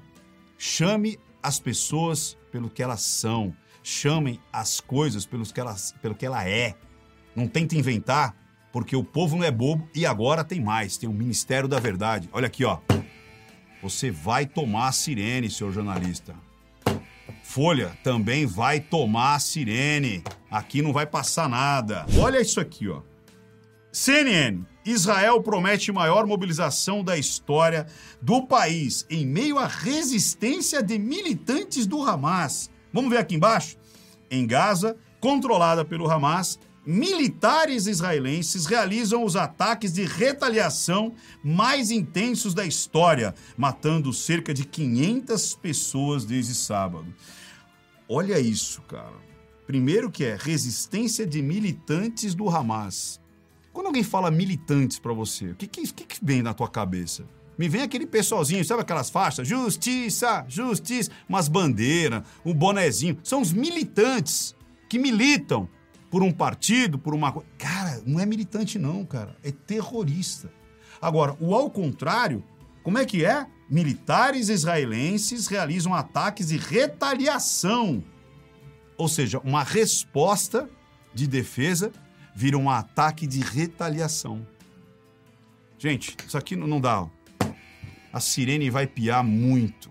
Chame 0.57 1.19
as 1.43 1.61
pessoas 1.61 2.39
pelo 2.51 2.71
que 2.71 2.83
elas 2.83 3.03
são. 3.03 3.55
Chamem 3.83 4.41
as 4.51 4.81
coisas 4.81 5.27
pelos 5.27 5.53
que 5.53 5.61
elas, 5.61 5.95
pelo 6.01 6.15
que 6.15 6.25
ela 6.25 6.43
é. 6.49 6.75
Não 7.37 7.47
tente 7.47 7.77
inventar, 7.77 8.35
porque 8.73 8.97
o 8.97 9.05
povo 9.05 9.37
não 9.37 9.45
é 9.45 9.51
bobo 9.51 9.87
e 9.95 10.07
agora 10.07 10.43
tem 10.43 10.59
mais. 10.59 10.97
Tem 10.97 11.07
o 11.07 11.13
Ministério 11.13 11.69
da 11.69 11.79
Verdade. 11.79 12.31
Olha 12.33 12.47
aqui, 12.47 12.65
ó. 12.65 12.79
Você 13.83 14.11
vai 14.11 14.47
tomar 14.47 14.89
a 14.89 14.93
sirene, 14.93 15.51
senhor 15.51 15.73
jornalista. 15.73 16.35
Folha 17.43 17.97
também 18.03 18.45
vai 18.45 18.81
tomar 18.81 19.37
a 19.37 19.39
sirene. 19.39 20.23
Aqui 20.51 20.83
não 20.83 20.93
vai 20.93 21.07
passar 21.07 21.49
nada. 21.49 22.05
Olha 22.19 22.41
isso 22.41 22.61
aqui, 22.61 22.89
ó. 22.89 23.03
CNN. 23.93 24.65
Israel 24.85 25.43
promete 25.43 25.93
maior 25.93 26.27
mobilização 26.27 27.05
da 27.05 27.17
história 27.17 27.87
do 28.23 28.47
país 28.47 29.07
em 29.11 29.27
meio 29.27 29.59
à 29.59 29.67
resistência 29.67 30.83
de 30.83 30.99
militantes 30.99 31.87
do 31.87 32.03
Hamas. 32.03 32.71
Vamos 32.93 33.11
ver 33.11 33.19
aqui 33.19 33.35
embaixo? 33.35 33.77
Em 34.31 34.47
Gaza, 34.47 34.97
controlada 35.21 35.85
pelo 35.85 36.11
Hamas, 36.11 36.59
militares 36.89 37.87
israelenses 37.87 38.65
realizam 38.65 39.23
os 39.23 39.37
ataques 39.37 39.93
de 39.93 40.07
retaliação 40.07 41.13
mais 41.45 41.91
intensos 41.91 42.55
da 42.55 42.65
história, 42.65 43.35
matando 43.59 44.11
cerca 44.11 44.55
de 44.55 44.65
500 44.65 45.55
pessoas 45.57 46.25
desde 46.25 46.55
sábado. 46.55 47.15
Olha 48.09 48.41
isso, 48.41 48.81
cara. 48.89 49.17
Primeiro 49.67 50.11
que 50.11 50.25
é 50.25 50.35
resistência 50.41 51.27
de 51.27 51.43
militantes 51.43 52.35
do 52.35 52.49
Hamas. 52.49 53.21
Quando 53.71 53.89
alguém 53.89 54.03
fala 54.03 54.31
militantes 54.31 54.99
para 54.99 55.13
você, 55.13 55.51
o 55.51 55.57
que, 55.57 55.67
que, 55.67 55.87
que 55.93 56.25
vem 56.25 56.41
na 56.41 56.55
tua 56.55 56.71
cabeça? 56.71 57.27
Me 57.59 57.69
vem 57.69 57.83
aquele 57.83 58.07
pessoalzinho, 58.07 58.65
sabe 58.65 58.81
aquelas 58.81 59.11
faixas? 59.11 59.47
Justiça, 59.47 60.47
justiça, 60.49 61.11
umas 61.29 61.49
bandeiras, 61.49 62.23
um 62.47 62.55
bonezinho. 62.55 63.19
São 63.23 63.43
os 63.43 63.53
militantes 63.53 64.57
que 64.89 64.99
militam 64.99 65.69
por 66.11 66.23
um 66.23 66.33
partido, 66.33 66.99
por 66.99 67.15
uma 67.15 67.31
coisa. 67.33 67.49
Cara, 67.59 68.03
não 68.07 68.19
é 68.19 68.27
militante, 68.27 68.79
não, 68.79 69.05
cara. 69.05 69.37
É 69.43 69.51
terrorista. 69.51 70.51
Agora, 71.01 71.37
o 71.41 71.55
ao 71.55 71.71
contrário, 71.71 72.43
Como 72.89 72.97
é 72.97 73.05
que 73.05 73.23
é? 73.23 73.47
Militares 73.69 74.49
israelenses 74.49 75.47
realizam 75.47 75.93
ataques 75.95 76.49
de 76.49 76.57
retaliação. 76.57 78.03
Ou 78.97 79.09
seja, 79.09 79.39
uma 79.41 79.63
resposta 79.63 80.71
de 81.13 81.27
defesa 81.27 81.93
vira 82.35 82.57
um 82.57 82.71
ataque 82.71 83.27
de 83.27 83.41
retaliação. 83.41 84.47
Gente, 85.79 86.17
isso 86.27 86.39
aqui 86.39 86.57
não 86.57 86.81
dá. 86.81 87.07
A 88.11 88.21
sirene 88.21 88.71
vai 88.71 88.87
piar 88.87 89.23
muito. 89.23 89.91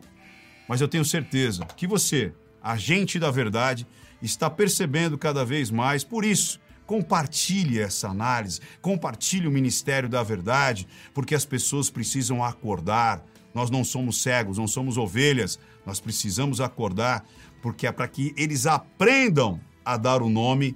Mas 0.67 0.81
eu 0.81 0.87
tenho 0.87 1.05
certeza 1.05 1.65
que 1.65 1.85
você, 1.85 2.33
agente 2.63 3.19
da 3.19 3.29
verdade, 3.29 3.85
está 4.21 4.49
percebendo 4.49 5.17
cada 5.17 5.45
vez 5.45 5.69
mais. 5.69 6.03
Por 6.03 6.25
isso, 6.25 6.59
compartilhe 6.85 7.79
essa 7.79 8.07
análise, 8.07 8.61
compartilhe 8.81 9.47
o 9.47 9.51
Ministério 9.51 10.07
da 10.07 10.23
Verdade, 10.23 10.87
porque 11.13 11.35
as 11.35 11.45
pessoas 11.45 11.89
precisam 11.89 12.43
acordar. 12.43 13.23
Nós 13.53 13.69
não 13.69 13.83
somos 13.83 14.21
cegos, 14.21 14.57
não 14.57 14.67
somos 14.67 14.97
ovelhas. 14.97 15.59
Nós 15.85 15.99
precisamos 15.99 16.61
acordar, 16.61 17.25
porque 17.61 17.87
é 17.87 17.91
para 17.91 18.07
que 18.07 18.33
eles 18.37 18.65
aprendam 18.65 19.59
a 19.83 19.97
dar 19.97 20.21
o 20.21 20.29
nome 20.29 20.75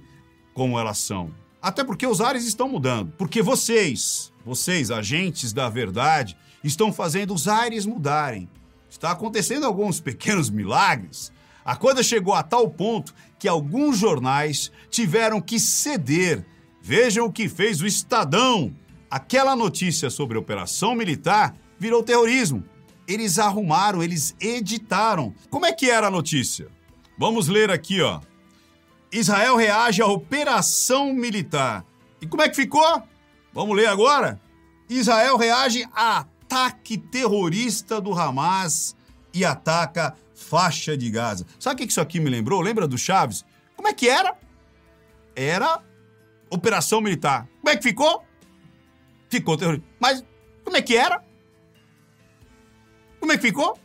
como 0.54 0.78
elas 0.78 0.98
são. 0.98 1.32
Até 1.60 1.84
porque 1.84 2.06
os 2.06 2.20
ares 2.20 2.44
estão 2.44 2.68
mudando. 2.68 3.12
Porque 3.16 3.40
vocês, 3.40 4.32
vocês, 4.44 4.90
agentes 4.90 5.52
da 5.52 5.68
verdade, 5.68 6.36
estão 6.64 6.92
fazendo 6.92 7.32
os 7.32 7.46
ares 7.46 7.86
mudarem. 7.86 8.48
Está 8.90 9.12
acontecendo 9.12 9.64
alguns 9.64 10.00
pequenos 10.00 10.50
milagres. 10.50 11.32
A 11.64 11.76
coisa 11.76 12.02
chegou 12.02 12.34
a 12.34 12.42
tal 12.42 12.68
ponto 12.68 13.14
que 13.38 13.48
alguns 13.48 13.98
jornais 13.98 14.70
tiveram 14.90 15.40
que 15.40 15.58
ceder. 15.58 16.44
Vejam 16.80 17.26
o 17.26 17.32
que 17.32 17.48
fez 17.48 17.80
o 17.80 17.86
Estadão. 17.86 18.74
Aquela 19.10 19.54
notícia 19.54 20.10
sobre 20.10 20.38
operação 20.38 20.94
militar 20.94 21.54
virou 21.78 22.02
terrorismo. 22.02 22.64
Eles 23.06 23.38
arrumaram, 23.38 24.02
eles 24.02 24.34
editaram. 24.40 25.34
Como 25.50 25.66
é 25.66 25.72
que 25.72 25.90
era 25.90 26.08
a 26.08 26.10
notícia? 26.10 26.68
Vamos 27.18 27.48
ler 27.48 27.70
aqui, 27.70 28.00
ó. 28.00 28.20
Israel 29.12 29.56
reage 29.56 30.00
à 30.00 30.06
operação 30.06 31.12
militar. 31.12 31.84
E 32.20 32.26
como 32.26 32.42
é 32.42 32.48
que 32.48 32.56
ficou? 32.56 33.02
Vamos 33.52 33.76
ler 33.76 33.86
agora? 33.86 34.40
Israel 34.88 35.36
reage 35.36 35.86
a 35.94 36.18
ataque 36.18 36.98
terrorista 36.98 38.00
do 38.00 38.12
Hamas 38.12 38.96
e 39.32 39.44
ataca 39.44 40.14
faixa 40.52 40.96
de 40.96 41.10
Gaza. 41.10 41.46
Sabe 41.58 41.74
o 41.74 41.78
que 41.86 41.90
isso 41.90 42.00
aqui 42.00 42.20
me 42.20 42.28
lembrou? 42.28 42.60
Lembra 42.60 42.86
do 42.86 42.98
Chaves? 42.98 43.42
Como 43.74 43.88
é 43.88 43.94
que 43.94 44.06
era? 44.06 44.36
Era 45.34 45.82
operação 46.50 47.00
militar. 47.00 47.48
Como 47.60 47.70
é 47.70 47.76
que 47.76 47.82
ficou? 47.82 48.22
Ficou. 49.30 49.56
Mas 49.98 50.22
como 50.62 50.76
é 50.76 50.82
que 50.82 50.94
era? 50.94 51.24
Como 53.18 53.32
é 53.32 53.36
que 53.36 53.42
ficou? 53.42 53.78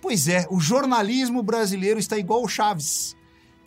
Pois 0.00 0.28
é, 0.28 0.46
o 0.48 0.60
jornalismo 0.60 1.42
brasileiro 1.42 1.98
está 1.98 2.16
igual 2.16 2.44
o 2.44 2.48
Chaves 2.48 3.16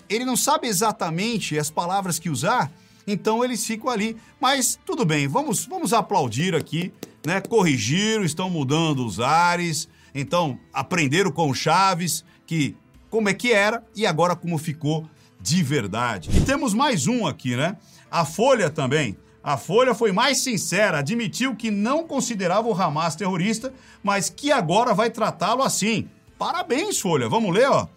ele 0.09 0.25
não 0.25 0.35
sabe 0.35 0.67
exatamente 0.67 1.57
as 1.57 1.69
palavras 1.69 2.19
que 2.19 2.29
usar, 2.29 2.71
então 3.05 3.43
eles 3.43 3.65
ficam 3.65 3.89
ali. 3.89 4.17
Mas 4.39 4.79
tudo 4.85 5.05
bem, 5.05 5.27
vamos, 5.27 5.65
vamos 5.65 5.93
aplaudir 5.93 6.55
aqui, 6.55 6.91
né? 7.25 7.41
Corrigiram, 7.41 8.23
estão 8.23 8.49
mudando 8.49 9.05
os 9.05 9.19
ares, 9.19 9.87
então 10.13 10.59
aprenderam 10.73 11.31
com 11.31 11.49
o 11.49 11.55
Chaves 11.55 12.23
que 12.45 12.75
como 13.09 13.29
é 13.29 13.33
que 13.33 13.51
era 13.51 13.83
e 13.95 14.05
agora 14.05 14.35
como 14.35 14.57
ficou 14.57 15.07
de 15.39 15.61
verdade. 15.61 16.29
E 16.35 16.41
temos 16.41 16.73
mais 16.73 17.07
um 17.07 17.27
aqui, 17.27 17.55
né? 17.55 17.77
A 18.09 18.25
Folha 18.25 18.69
também. 18.69 19.17
A 19.43 19.57
Folha 19.57 19.93
foi 19.93 20.11
mais 20.11 20.37
sincera, 20.39 20.99
admitiu 20.99 21.55
que 21.55 21.69
não 21.69 22.07
considerava 22.07 22.67
o 22.67 22.73
Hamas 22.73 23.15
terrorista, 23.15 23.73
mas 24.01 24.29
que 24.29 24.51
agora 24.51 24.93
vai 24.93 25.09
tratá-lo 25.09 25.63
assim. 25.63 26.07
Parabéns, 26.37 26.99
Folha. 26.99 27.27
Vamos 27.27 27.53
ler, 27.53 27.69
ó. 27.69 27.87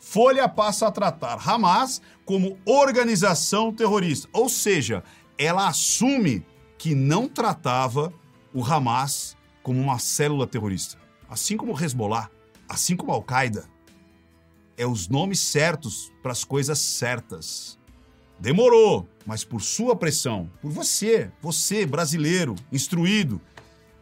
Folha 0.00 0.48
passa 0.48 0.86
a 0.86 0.90
tratar 0.90 1.38
Hamas 1.46 2.00
como 2.24 2.58
organização 2.64 3.72
terrorista, 3.72 4.28
ou 4.32 4.48
seja, 4.48 5.02
ela 5.36 5.68
assume 5.68 6.44
que 6.78 6.94
não 6.94 7.28
tratava 7.28 8.12
o 8.52 8.64
Hamas 8.64 9.36
como 9.62 9.80
uma 9.80 9.98
célula 9.98 10.46
terrorista, 10.46 10.98
assim 11.28 11.56
como 11.56 11.78
Hezbollah, 11.78 12.30
assim 12.68 12.96
como 12.96 13.12
Al-Qaeda. 13.12 13.64
É 14.76 14.86
os 14.86 15.08
nomes 15.08 15.40
certos 15.40 16.12
para 16.22 16.32
as 16.32 16.44
coisas 16.44 16.78
certas. 16.78 17.78
Demorou, 18.38 19.08
mas 19.24 19.44
por 19.44 19.62
sua 19.62 19.94
pressão, 19.94 20.50
por 20.60 20.70
você, 20.70 21.30
você 21.40 21.86
brasileiro, 21.86 22.54
instruído, 22.72 23.40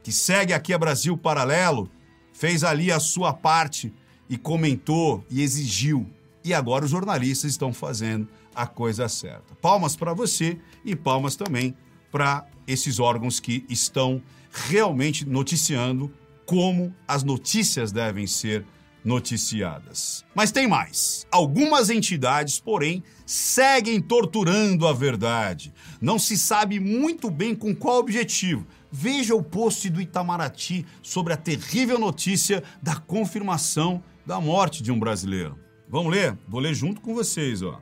que 0.02 0.11
segue 0.11 0.52
aqui 0.52 0.72
a 0.72 0.78
Brasil 0.78 1.16
Paralelo, 1.16 1.90
fez 2.32 2.64
ali 2.64 2.90
a 2.90 2.98
sua 2.98 3.32
parte 3.32 3.92
e 4.28 4.37
comentou 4.37 5.24
e 5.30 5.42
exigiu. 5.42 6.08
E 6.44 6.52
agora 6.52 6.85
os 6.85 6.90
jornalistas 6.90 7.50
estão 7.50 7.72
fazendo 7.72 8.26
a 8.54 8.66
coisa 8.66 9.08
certa. 9.08 9.54
Palmas 9.56 9.94
para 9.94 10.12
você 10.12 10.58
e 10.85 10.96
palmas 10.96 11.37
também 11.37 11.76
para 12.11 12.46
esses 12.66 12.98
órgãos 12.98 13.38
que 13.38 13.64
estão 13.68 14.22
realmente 14.50 15.24
noticiando 15.26 16.12
como 16.53 16.95
as 17.09 17.23
notícias 17.23 17.93
devem 17.93 18.27
ser 18.27 18.67
noticiadas. 19.03 20.23
Mas 20.35 20.53
tem 20.53 20.69
mais. 20.69 21.27
Algumas 21.33 21.88
entidades, 21.88 22.61
porém, 22.61 23.03
seguem 23.25 24.03
torturando 24.03 24.87
a 24.87 24.93
verdade. 24.93 25.73
Não 25.99 26.19
se 26.19 26.37
sabe 26.37 26.79
muito 26.79 27.31
bem 27.31 27.55
com 27.55 27.75
qual 27.75 28.01
objetivo. 28.01 28.67
Veja 28.91 29.35
o 29.35 29.43
post 29.43 29.88
do 29.88 29.99
Itamaraty 29.99 30.85
sobre 31.03 31.33
a 31.33 31.38
terrível 31.38 31.99
notícia 31.99 32.62
da 32.83 32.97
confirmação 32.97 34.05
da 34.27 34.38
morte 34.38 34.83
de 34.83 34.93
um 34.93 34.99
brasileiro. 34.99 35.59
Vamos 35.88 36.12
ler? 36.12 36.37
Vou 36.47 36.61
ler 36.61 36.75
junto 36.75 37.01
com 37.01 37.15
vocês, 37.15 37.62
ó. 37.62 37.81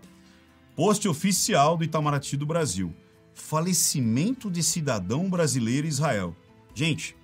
Post 0.77 1.09
oficial 1.09 1.77
do 1.77 1.83
Itamaraty 1.83 2.37
do 2.37 2.47
Brasil. 2.47 2.95
Falecimento 3.35 4.49
de 4.49 4.63
cidadão 4.63 5.29
brasileiro 5.29 5.89
em 5.89 5.91
Israel. 5.91 6.37
Gente, 6.73 7.17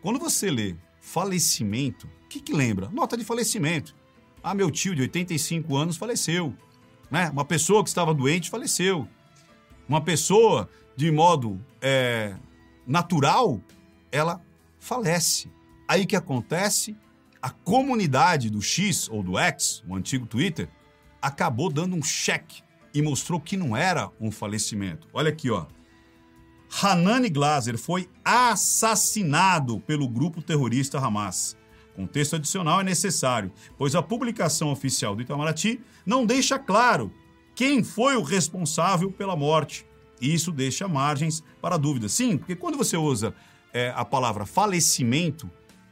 quando 0.00 0.18
você 0.18 0.50
lê 0.50 0.76
falecimento, 1.04 2.06
o 2.06 2.28
que, 2.28 2.40
que 2.40 2.52
lembra? 2.52 2.88
Nota 2.90 3.16
de 3.16 3.24
falecimento. 3.24 3.94
Ah, 4.42 4.54
meu 4.54 4.70
tio 4.70 4.94
de 4.94 5.02
85 5.02 5.76
anos 5.76 5.96
faleceu. 5.96 6.54
Né? 7.10 7.30
Uma 7.30 7.44
pessoa 7.44 7.82
que 7.82 7.88
estava 7.88 8.12
doente 8.12 8.50
faleceu. 8.50 9.08
Uma 9.88 10.00
pessoa, 10.00 10.68
de 10.96 11.10
modo 11.10 11.60
é, 11.80 12.34
natural, 12.86 13.60
ela 14.10 14.40
falece. 14.78 15.50
Aí 15.86 16.06
que 16.06 16.16
acontece? 16.16 16.96
a 17.44 17.50
comunidade 17.50 18.48
do 18.48 18.62
X 18.62 19.06
ou 19.10 19.22
do 19.22 19.38
X, 19.38 19.84
o 19.86 19.94
antigo 19.94 20.24
Twitter, 20.24 20.66
acabou 21.20 21.70
dando 21.70 21.94
um 21.94 22.02
cheque 22.02 22.62
e 22.94 23.02
mostrou 23.02 23.38
que 23.38 23.54
não 23.54 23.76
era 23.76 24.10
um 24.18 24.30
falecimento. 24.30 25.06
Olha 25.12 25.28
aqui, 25.28 25.50
ó. 25.50 25.66
Hanani 26.82 27.28
Glaser 27.28 27.78
foi 27.78 28.08
assassinado 28.24 29.78
pelo 29.80 30.08
grupo 30.08 30.42
terrorista 30.42 30.98
Hamas. 30.98 31.56
Contexto 31.94 32.34
adicional 32.34 32.80
é 32.80 32.84
necessário, 32.84 33.52
pois 33.78 33.94
a 33.94 34.02
publicação 34.02 34.72
oficial 34.72 35.14
do 35.14 35.22
Itamaraty 35.22 35.80
não 36.04 36.26
deixa 36.26 36.58
claro 36.58 37.12
quem 37.54 37.84
foi 37.84 38.16
o 38.16 38.22
responsável 38.22 39.12
pela 39.12 39.36
morte. 39.36 39.86
Isso 40.20 40.50
deixa 40.50 40.88
margens 40.88 41.44
para 41.60 41.76
dúvidas. 41.76 42.12
Sim, 42.12 42.36
porque 42.36 42.56
quando 42.56 42.76
você 42.76 42.96
usa 42.96 43.32
é, 43.72 43.92
a 43.94 44.04
palavra 44.04 44.44
falecimento, 44.44 45.48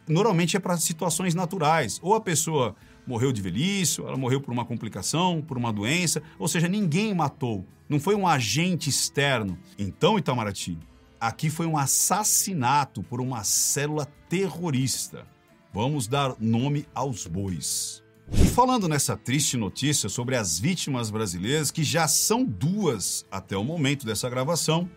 normalmente 0.08 0.56
é 0.56 0.60
para 0.60 0.76
situações 0.78 1.34
naturais. 1.34 2.00
Ou 2.02 2.14
a 2.14 2.20
pessoa 2.20 2.74
morreu 3.06 3.32
de 3.32 3.42
velhice, 3.42 4.00
ela 4.00 4.16
morreu 4.16 4.40
por 4.40 4.52
uma 4.52 4.64
complicação, 4.64 5.42
por 5.42 5.56
uma 5.56 5.72
doença, 5.72 6.22
ou 6.38 6.48
seja, 6.48 6.68
ninguém 6.68 7.14
matou. 7.14 7.66
Não 7.88 8.00
foi 8.00 8.14
um 8.14 8.26
agente 8.26 8.88
externo. 8.88 9.58
Então, 9.78 10.18
Itamaraty, 10.18 10.78
aqui 11.20 11.50
foi 11.50 11.66
um 11.66 11.76
assassinato 11.76 13.02
por 13.02 13.20
uma 13.20 13.44
célula 13.44 14.06
terrorista. 14.28 15.26
Vamos 15.72 16.06
dar 16.06 16.34
nome 16.38 16.86
aos 16.94 17.26
bois. 17.26 18.01
E 18.30 18.46
falando 18.46 18.88
nessa 18.88 19.16
triste 19.16 19.56
notícia 19.56 20.08
sobre 20.08 20.36
as 20.36 20.58
vítimas 20.58 21.10
brasileiras, 21.10 21.70
que 21.70 21.82
já 21.82 22.06
são 22.06 22.44
duas 22.44 23.26
até 23.30 23.56
o 23.56 23.64
momento 23.64 24.06
dessa 24.06 24.28
gravação, 24.30 24.88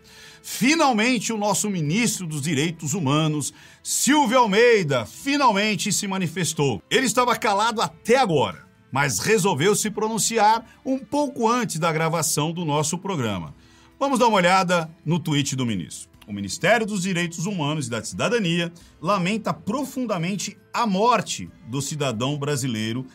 finalmente 0.42 1.32
o 1.32 1.38
nosso 1.38 1.68
ministro 1.68 2.26
dos 2.26 2.42
Direitos 2.42 2.94
Humanos, 2.94 3.52
Silvio 3.82 4.38
Almeida, 4.38 5.04
finalmente 5.04 5.92
se 5.92 6.06
manifestou. 6.06 6.82
Ele 6.90 7.06
estava 7.06 7.36
calado 7.36 7.82
até 7.82 8.16
agora, 8.16 8.66
mas 8.90 9.18
resolveu 9.18 9.74
se 9.74 9.90
pronunciar 9.90 10.64
um 10.84 10.98
pouco 10.98 11.48
antes 11.48 11.78
da 11.78 11.92
gravação 11.92 12.52
do 12.52 12.64
nosso 12.64 12.96
programa. 12.96 13.54
Vamos 13.98 14.18
dar 14.18 14.28
uma 14.28 14.36
olhada 14.36 14.90
no 15.04 15.18
tweet 15.18 15.56
do 15.56 15.66
ministro. 15.66 16.15
O 16.26 16.32
Ministério 16.32 16.84
dos 16.84 17.02
Direitos 17.02 17.46
Humanos 17.46 17.86
e 17.86 17.90
da 17.90 18.02
Cidadania 18.02 18.72
lamenta 19.00 19.54
profundamente 19.54 20.58
a 20.74 20.86
morte 20.86 21.48
do 21.68 21.80
cidadão 21.80 22.36
brasileiro 22.36 23.06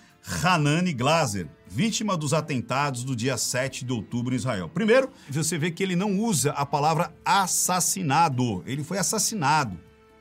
Hanani 0.43 0.93
Glaser, 0.93 1.50
vítima 1.67 2.15
dos 2.15 2.34
atentados 2.34 3.04
do 3.04 3.15
dia 3.15 3.38
7 3.38 3.84
de 3.84 3.91
outubro 3.91 4.34
em 4.34 4.38
Israel. 4.38 4.69
Primeiro, 4.69 5.10
você 5.30 5.58
vê 5.58 5.71
que 5.71 5.84
ele 5.84 5.95
não 5.95 6.19
usa 6.19 6.52
a 6.52 6.65
palavra 6.65 7.13
assassinado, 7.26 8.63
ele 8.65 8.84
foi 8.84 8.97
assassinado. 8.97 9.78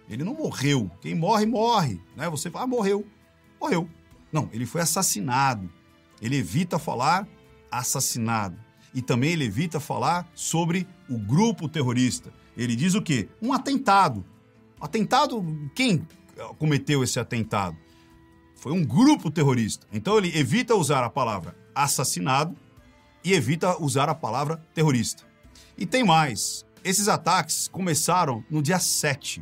Ele 0.08 0.24
não 0.24 0.34
morreu. 0.34 0.90
Quem 1.00 1.14
morre, 1.14 1.46
morre. 1.46 2.00
Né? 2.16 2.28
Você 2.28 2.50
fala, 2.50 2.64
ah, 2.64 2.66
morreu. 2.66 3.06
Morreu. 3.60 3.88
Não, 4.32 4.50
ele 4.52 4.66
foi 4.66 4.80
assassinado. 4.80 5.70
Ele 6.20 6.36
evita 6.36 6.80
falar 6.80 7.28
assassinado. 7.70 8.58
E 8.92 9.00
também 9.00 9.30
ele 9.30 9.44
evita 9.44 9.78
falar 9.78 10.28
sobre 10.34 10.88
o 11.08 11.16
grupo 11.16 11.68
terrorista. 11.68 12.32
Ele 12.60 12.76
diz 12.76 12.94
o 12.94 13.00
quê? 13.00 13.26
Um 13.40 13.54
atentado. 13.54 14.22
Atentado, 14.78 15.42
quem 15.74 16.06
cometeu 16.58 17.02
esse 17.02 17.18
atentado? 17.18 17.74
Foi 18.54 18.70
um 18.70 18.84
grupo 18.84 19.30
terrorista. 19.30 19.86
Então 19.90 20.18
ele 20.18 20.36
evita 20.38 20.74
usar 20.74 21.02
a 21.02 21.08
palavra 21.08 21.56
assassinado 21.74 22.54
e 23.24 23.32
evita 23.32 23.82
usar 23.82 24.10
a 24.10 24.14
palavra 24.14 24.62
terrorista. 24.74 25.24
E 25.78 25.86
tem 25.86 26.04
mais. 26.04 26.66
Esses 26.84 27.08
ataques 27.08 27.66
começaram 27.66 28.44
no 28.50 28.62
dia 28.62 28.78
7. 28.78 29.40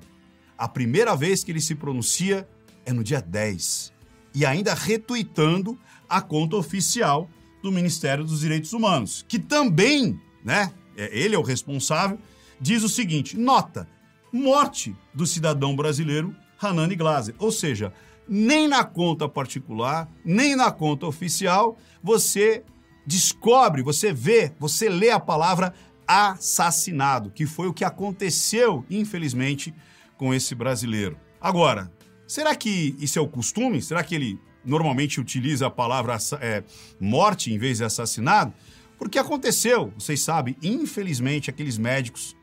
A 0.56 0.68
primeira 0.68 1.16
vez 1.16 1.42
que 1.42 1.50
ele 1.50 1.60
se 1.60 1.74
pronuncia 1.74 2.48
é 2.86 2.92
no 2.92 3.02
dia 3.02 3.20
10. 3.20 3.92
E 4.32 4.46
ainda 4.46 4.74
retuitando 4.74 5.76
a 6.08 6.20
conta 6.20 6.54
oficial 6.54 7.28
do 7.64 7.72
Ministério 7.72 8.24
dos 8.24 8.40
Direitos 8.40 8.72
Humanos, 8.72 9.24
que 9.26 9.40
também, 9.40 10.20
né, 10.44 10.72
é, 10.96 11.10
ele 11.18 11.34
é 11.34 11.38
o 11.38 11.42
responsável, 11.42 12.16
diz 12.60 12.82
o 12.82 12.88
seguinte: 12.88 13.36
nota, 13.36 13.88
morte 14.32 14.94
do 15.14 15.26
cidadão 15.26 15.74
brasileiro 15.74 16.34
Hanani 16.60 16.96
Glaser. 16.96 17.34
Ou 17.38 17.52
seja, 17.52 17.92
nem 18.28 18.68
na 18.68 18.84
conta 18.84 19.28
particular, 19.28 20.08
nem 20.24 20.54
na 20.54 20.70
conta 20.70 21.06
oficial, 21.06 21.78
você 22.02 22.64
descobre, 23.06 23.82
você 23.82 24.12
vê, 24.12 24.52
você 24.58 24.88
lê 24.88 25.10
a 25.10 25.20
palavra 25.20 25.72
assassinado, 26.06 27.30
que 27.30 27.46
foi 27.46 27.68
o 27.68 27.72
que 27.72 27.84
aconteceu, 27.84 28.84
infelizmente, 28.90 29.74
com 30.16 30.34
esse 30.34 30.54
brasileiro. 30.54 31.18
Agora, 31.40 31.92
será 32.26 32.54
que 32.54 32.96
isso 32.98 33.18
é 33.18 33.22
o 33.22 33.28
costume? 33.28 33.80
Será 33.80 34.02
que 34.02 34.14
ele 34.14 34.38
normalmente 34.64 35.20
utiliza 35.20 35.66
a 35.66 35.70
palavra 35.70 36.18
é, 36.40 36.64
morte 37.00 37.52
em 37.52 37.58
vez 37.58 37.78
de 37.78 37.84
assassinado? 37.84 38.52
Porque 38.98 39.18
aconteceu, 39.18 39.92
vocês 39.96 40.20
sabem, 40.20 40.56
infelizmente, 40.62 41.48
aqueles 41.48 41.78
médicos 41.78 42.36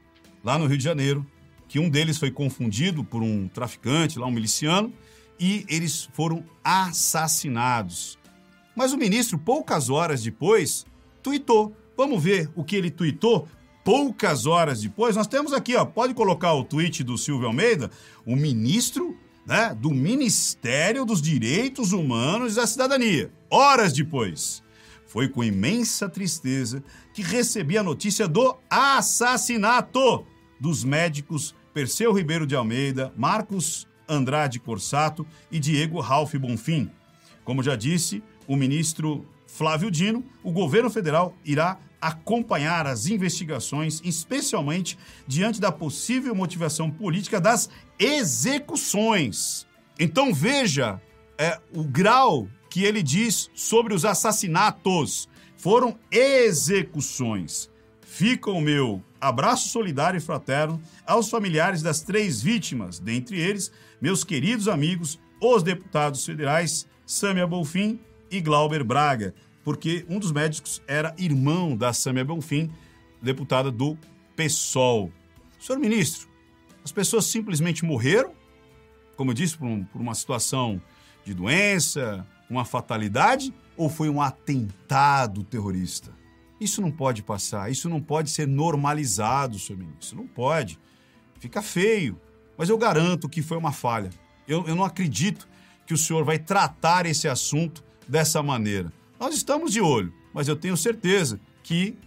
lá 0.46 0.60
no 0.60 0.68
Rio 0.68 0.78
de 0.78 0.84
Janeiro, 0.84 1.26
que 1.68 1.80
um 1.80 1.90
deles 1.90 2.20
foi 2.20 2.30
confundido 2.30 3.04
por 3.04 3.24
um 3.24 3.48
traficante, 3.48 4.20
lá 4.20 4.28
um 4.28 4.32
miliciano, 4.32 4.94
e 5.40 5.66
eles 5.68 6.08
foram 6.14 6.46
assassinados. 6.64 8.20
Mas 8.76 8.94
o 8.94 8.98
ministro, 8.98 9.40
poucas 9.40 9.90
horas 9.90 10.22
depois, 10.22 10.86
tuitou. 11.24 11.76
Vamos 11.98 12.24
ver 12.24 12.50
o 12.56 12.64
que 12.64 12.76
ele 12.76 12.92
tuitou 12.92 13.48
poucas 13.84 14.46
horas 14.46 14.82
depois. 14.82 15.16
Nós 15.16 15.28
temos 15.28 15.52
aqui, 15.52 15.76
ó, 15.76 15.84
pode 15.84 16.14
colocar 16.14 16.54
o 16.54 16.64
tweet 16.64 17.04
do 17.04 17.18
Silvio 17.18 17.48
Almeida, 17.48 17.90
o 18.26 18.36
ministro 18.36 19.18
né, 19.48 19.76
do 19.80 19.90
Ministério 19.90 21.06
dos 21.06 21.22
Direitos 21.22 21.92
Humanos 21.92 22.54
e 22.54 22.56
da 22.58 22.68
Cidadania. 22.68 23.32
Horas 23.50 23.94
depois, 23.94 24.64
foi 25.08 25.28
com 25.28 25.44
imensa 25.44 26.08
tristeza 26.08 26.84
que 27.14 27.22
recebi 27.22 27.78
a 27.78 27.84
notícia 27.84 28.28
do 28.28 28.56
assassinato 28.70 30.26
dos 30.60 30.84
médicos 30.84 31.56
Perseu 31.74 32.13
Ribeiro 32.13 32.48
de 32.48 32.56
Almeida, 32.56 33.13
Marcos 33.18 33.88
Andrade 34.08 34.60
Corsato 34.60 35.26
e 35.52 35.60
Diego 35.60 36.00
Ralph 36.00 36.36
Bonfim. 36.36 36.89
Como 37.44 37.62
já 37.62 37.76
disse 37.76 38.24
o 38.48 38.56
ministro 38.56 39.28
Flávio 39.48 39.91
Dino, 39.91 40.24
o 40.44 40.52
governo 40.52 40.89
federal 40.89 41.36
irá 41.44 41.78
acompanhar 42.02 42.86
as 42.86 43.08
investigações, 43.08 44.02
especialmente 44.04 44.98
diante 45.28 45.60
da 45.60 45.72
possível 45.72 46.36
motivação 46.36 46.91
política 46.91 47.41
das 47.41 47.70
execuções. 47.98 49.65
Então 50.00 50.34
veja 50.34 51.02
é, 51.38 51.60
o 51.74 51.84
grau 51.84 52.48
que 52.70 52.84
ele 52.84 53.02
diz 53.02 53.50
sobre 53.56 53.94
os 53.94 54.06
assassinatos. 54.06 55.30
Foram 55.58 55.98
execuções. 56.12 57.70
Fica 58.15 58.49
o 58.49 58.62
meu 58.62 59.04
abraço 59.19 59.67
solidário 59.67 60.17
e 60.17 60.21
fraterno 60.21 60.82
aos 61.06 61.30
familiares 61.30 61.82
das 61.82 62.01
três 62.01 62.41
vítimas, 62.41 62.97
dentre 62.97 63.38
eles, 63.38 63.73
meus 63.99 64.23
queridos 64.23 64.69
amigos, 64.69 65.19
os 65.41 65.62
deputados 65.62 66.25
federais 66.25 66.88
Sâmia 67.06 67.45
Bolfin 67.45 67.99
e 68.32 68.39
Glauber 68.39 68.86
Braga, 68.86 69.36
porque 69.65 70.06
um 70.08 70.17
dos 70.17 70.32
médicos 70.32 70.82
era 70.88 71.13
irmão 71.17 71.75
da 71.75 71.91
Sâmia 71.91 72.23
Bonfim, 72.23 72.71
deputada 73.21 73.69
do 73.69 73.97
PSOL. 74.34 75.12
Senhor 75.60 75.78
ministro, 75.78 76.30
as 76.86 76.93
pessoas 76.93 77.25
simplesmente 77.25 77.84
morreram, 77.84 78.32
como 79.17 79.32
eu 79.32 79.36
disse, 79.36 79.58
por, 79.58 79.67
um, 79.67 79.84
por 79.84 79.99
uma 79.99 80.15
situação 80.15 80.82
de 81.25 81.34
doença, 81.34 82.25
uma 82.49 82.63
fatalidade, 82.63 83.54
ou 83.75 83.89
foi 83.89 84.08
um 84.08 84.21
atentado 84.21 85.43
terrorista? 85.43 86.13
Isso 86.60 86.82
não 86.82 86.91
pode 86.91 87.22
passar, 87.22 87.70
isso 87.70 87.89
não 87.89 88.02
pode 88.02 88.30
ser 88.30 88.48
normalizado, 88.48 89.60
senhor 89.60 89.80
ministro, 89.80 90.18
não 90.18 90.28
pode. 90.28 90.80
Fica 91.39 91.62
feio, 91.62 92.20
mas 92.58 92.70
eu 92.70 92.78
garanto 92.78 93.28
que 93.28 93.41
foi 93.41 93.58
uma 93.58 93.72
falha. 93.72 94.10
Eu, 94.48 94.65
eu 94.68 94.76
não 94.76 94.84
acredito 94.84 95.48
que 95.86 95.94
o 95.94 95.98
senhor 95.98 96.24
vai 96.24 96.39
tratar 96.39 97.06
esse 97.06 97.28
assunto 97.28 97.84
dessa 98.08 98.41
maneira. 98.41 98.91
Nós 99.20 99.36
estamos 99.36 99.72
de 99.72 99.82
olho, 99.82 100.13
mas 100.34 100.48
eu 100.48 100.56
tenho 100.56 100.78
certeza 100.78 101.39
que 101.62 101.98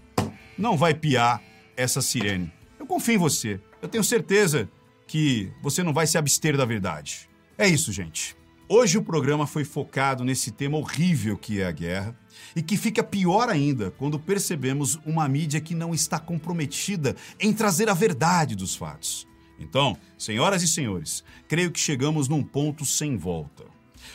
não 0.56 0.76
vai 0.76 0.94
piar 0.94 1.42
essa 1.76 2.00
sirene. 2.00 2.52
Eu 2.78 2.86
confio 2.86 3.14
em 3.14 3.18
você. 3.18 3.60
Eu 3.82 3.88
tenho 3.88 4.02
certeza 4.02 4.68
que 5.06 5.52
você 5.62 5.82
não 5.82 5.92
vai 5.92 6.06
se 6.06 6.18
abster 6.18 6.56
da 6.56 6.64
verdade. 6.64 7.28
É 7.56 7.66
isso, 7.68 7.92
gente. 7.92 8.36
Hoje 8.70 8.98
o 8.98 9.02
programa 9.02 9.46
foi 9.46 9.64
focado 9.64 10.22
nesse 10.22 10.50
tema 10.50 10.76
horrível 10.76 11.38
que 11.38 11.58
é 11.58 11.64
a 11.64 11.72
guerra 11.72 12.14
e 12.54 12.60
que 12.60 12.76
fica 12.76 13.02
pior 13.02 13.48
ainda 13.48 13.90
quando 13.92 14.18
percebemos 14.18 14.98
uma 15.06 15.26
mídia 15.26 15.58
que 15.58 15.74
não 15.74 15.94
está 15.94 16.18
comprometida 16.18 17.16
em 17.40 17.50
trazer 17.50 17.88
a 17.88 17.94
verdade 17.94 18.54
dos 18.54 18.76
fatos. 18.76 19.26
Então, 19.58 19.96
senhoras 20.18 20.62
e 20.62 20.68
senhores, 20.68 21.24
creio 21.48 21.72
que 21.72 21.80
chegamos 21.80 22.28
num 22.28 22.42
ponto 22.42 22.84
sem 22.84 23.16
volta. 23.16 23.64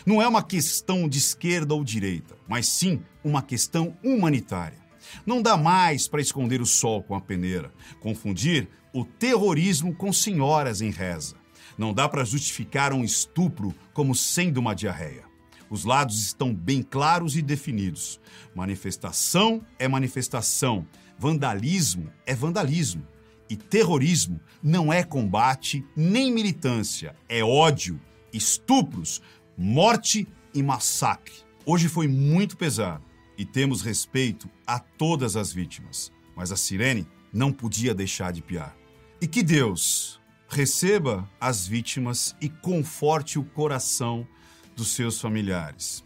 Não 0.06 0.22
é 0.22 0.28
uma 0.28 0.44
questão 0.44 1.10
de 1.10 1.18
esquerda 1.18 1.74
ou 1.74 1.84
direita, 1.84 2.38
mas 2.48 2.68
sim 2.68 3.02
uma 3.24 3.42
questão 3.42 3.98
humanitária. 4.04 4.78
Não 5.26 5.42
dá 5.42 5.58
mais 5.58 6.08
para 6.08 6.22
esconder 6.22 6.62
o 6.62 6.66
sol 6.66 7.02
com 7.02 7.16
a 7.16 7.22
peneira, 7.22 7.74
confundir 8.00 8.70
o 8.94 9.04
terrorismo 9.04 9.96
com 9.96 10.14
senhoras 10.14 10.80
em 10.80 10.92
reza. 10.92 11.43
Não 11.78 11.94
dá 11.94 12.08
para 12.08 12.24
justificar 12.24 12.94
um 12.94 13.04
estupro 13.04 13.74
como 13.94 14.16
sendo 14.16 14.58
uma 14.58 14.76
diarreia. 14.76 15.24
Os 15.70 15.86
lados 15.86 16.22
estão 16.22 16.54
bem 16.54 16.84
claros 16.84 17.36
e 17.36 17.42
definidos. 17.42 18.20
Manifestação 18.54 19.66
é 19.80 19.88
manifestação, 19.88 20.88
vandalismo 21.18 22.12
é 22.26 22.36
vandalismo. 22.36 23.08
E 23.50 23.56
terrorismo 23.56 24.40
não 24.62 24.92
é 24.92 25.04
combate 25.04 25.86
nem 25.96 26.32
militância, 26.32 27.16
é 27.28 27.44
ódio, 27.44 28.00
estupros, 28.32 29.22
morte 29.58 30.28
e 30.54 30.64
massacre. 30.64 31.34
Hoje 31.66 31.88
foi 31.88 32.08
muito 32.08 32.58
pesado 32.58 33.04
e 33.38 33.46
temos 33.46 33.82
respeito 33.82 34.50
a 34.66 34.80
todas 34.80 35.36
as 35.36 35.52
vítimas, 35.52 36.12
mas 36.36 36.52
a 36.52 36.56
sirene 36.56 37.08
não 37.32 37.52
podia 37.52 37.94
deixar 37.94 38.32
de 38.32 38.42
piar. 38.42 38.76
E 39.20 39.28
que 39.28 39.42
Deus 39.42 40.22
receba 40.54 41.28
as 41.42 41.66
vítimas 41.66 42.36
e 42.40 42.48
conforte 42.48 43.40
o 43.40 43.44
coração 43.44 44.28
dos 44.76 44.90
seus 44.90 45.20
familiares. 45.20 46.04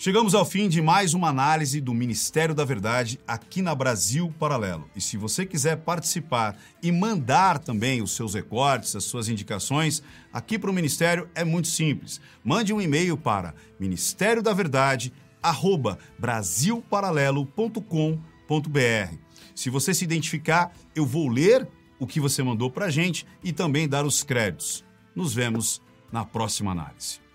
Chegamos 0.00 0.32
ao 0.32 0.44
fim 0.44 0.68
de 0.68 0.80
mais 0.80 1.12
uma 1.12 1.28
análise 1.28 1.80
do 1.80 1.92
Ministério 1.92 2.54
da 2.54 2.64
Verdade 2.64 3.18
aqui 3.26 3.60
na 3.60 3.74
Brasil 3.74 4.32
Paralelo. 4.38 4.88
E 4.94 5.00
se 5.00 5.16
você 5.16 5.44
quiser 5.44 5.78
participar 5.78 6.56
e 6.80 6.92
mandar 6.92 7.58
também 7.58 8.00
os 8.00 8.14
seus 8.14 8.34
recortes, 8.34 8.94
as 8.94 9.02
suas 9.02 9.28
indicações, 9.28 10.00
aqui 10.32 10.56
para 10.56 10.70
o 10.70 10.72
Ministério 10.72 11.28
é 11.34 11.42
muito 11.42 11.66
simples. 11.66 12.20
Mande 12.44 12.72
um 12.72 12.80
e-mail 12.80 13.16
para 13.16 13.56
ministério 13.80 14.40
da 14.40 14.54
verdade 14.54 15.12
brasilparalelo.com.br. 16.20 19.14
Se 19.52 19.70
você 19.70 19.92
se 19.92 20.04
identificar, 20.04 20.72
eu 20.94 21.04
vou 21.04 21.26
ler 21.26 21.66
o 21.98 22.06
que 22.06 22.20
você 22.20 22.42
mandou 22.42 22.70
para 22.70 22.86
a 22.86 22.90
gente 22.90 23.26
e 23.42 23.52
também 23.52 23.88
dar 23.88 24.04
os 24.04 24.22
créditos. 24.22 24.84
Nos 25.14 25.34
vemos 25.34 25.82
na 26.12 26.24
próxima 26.24 26.72
análise. 26.72 27.27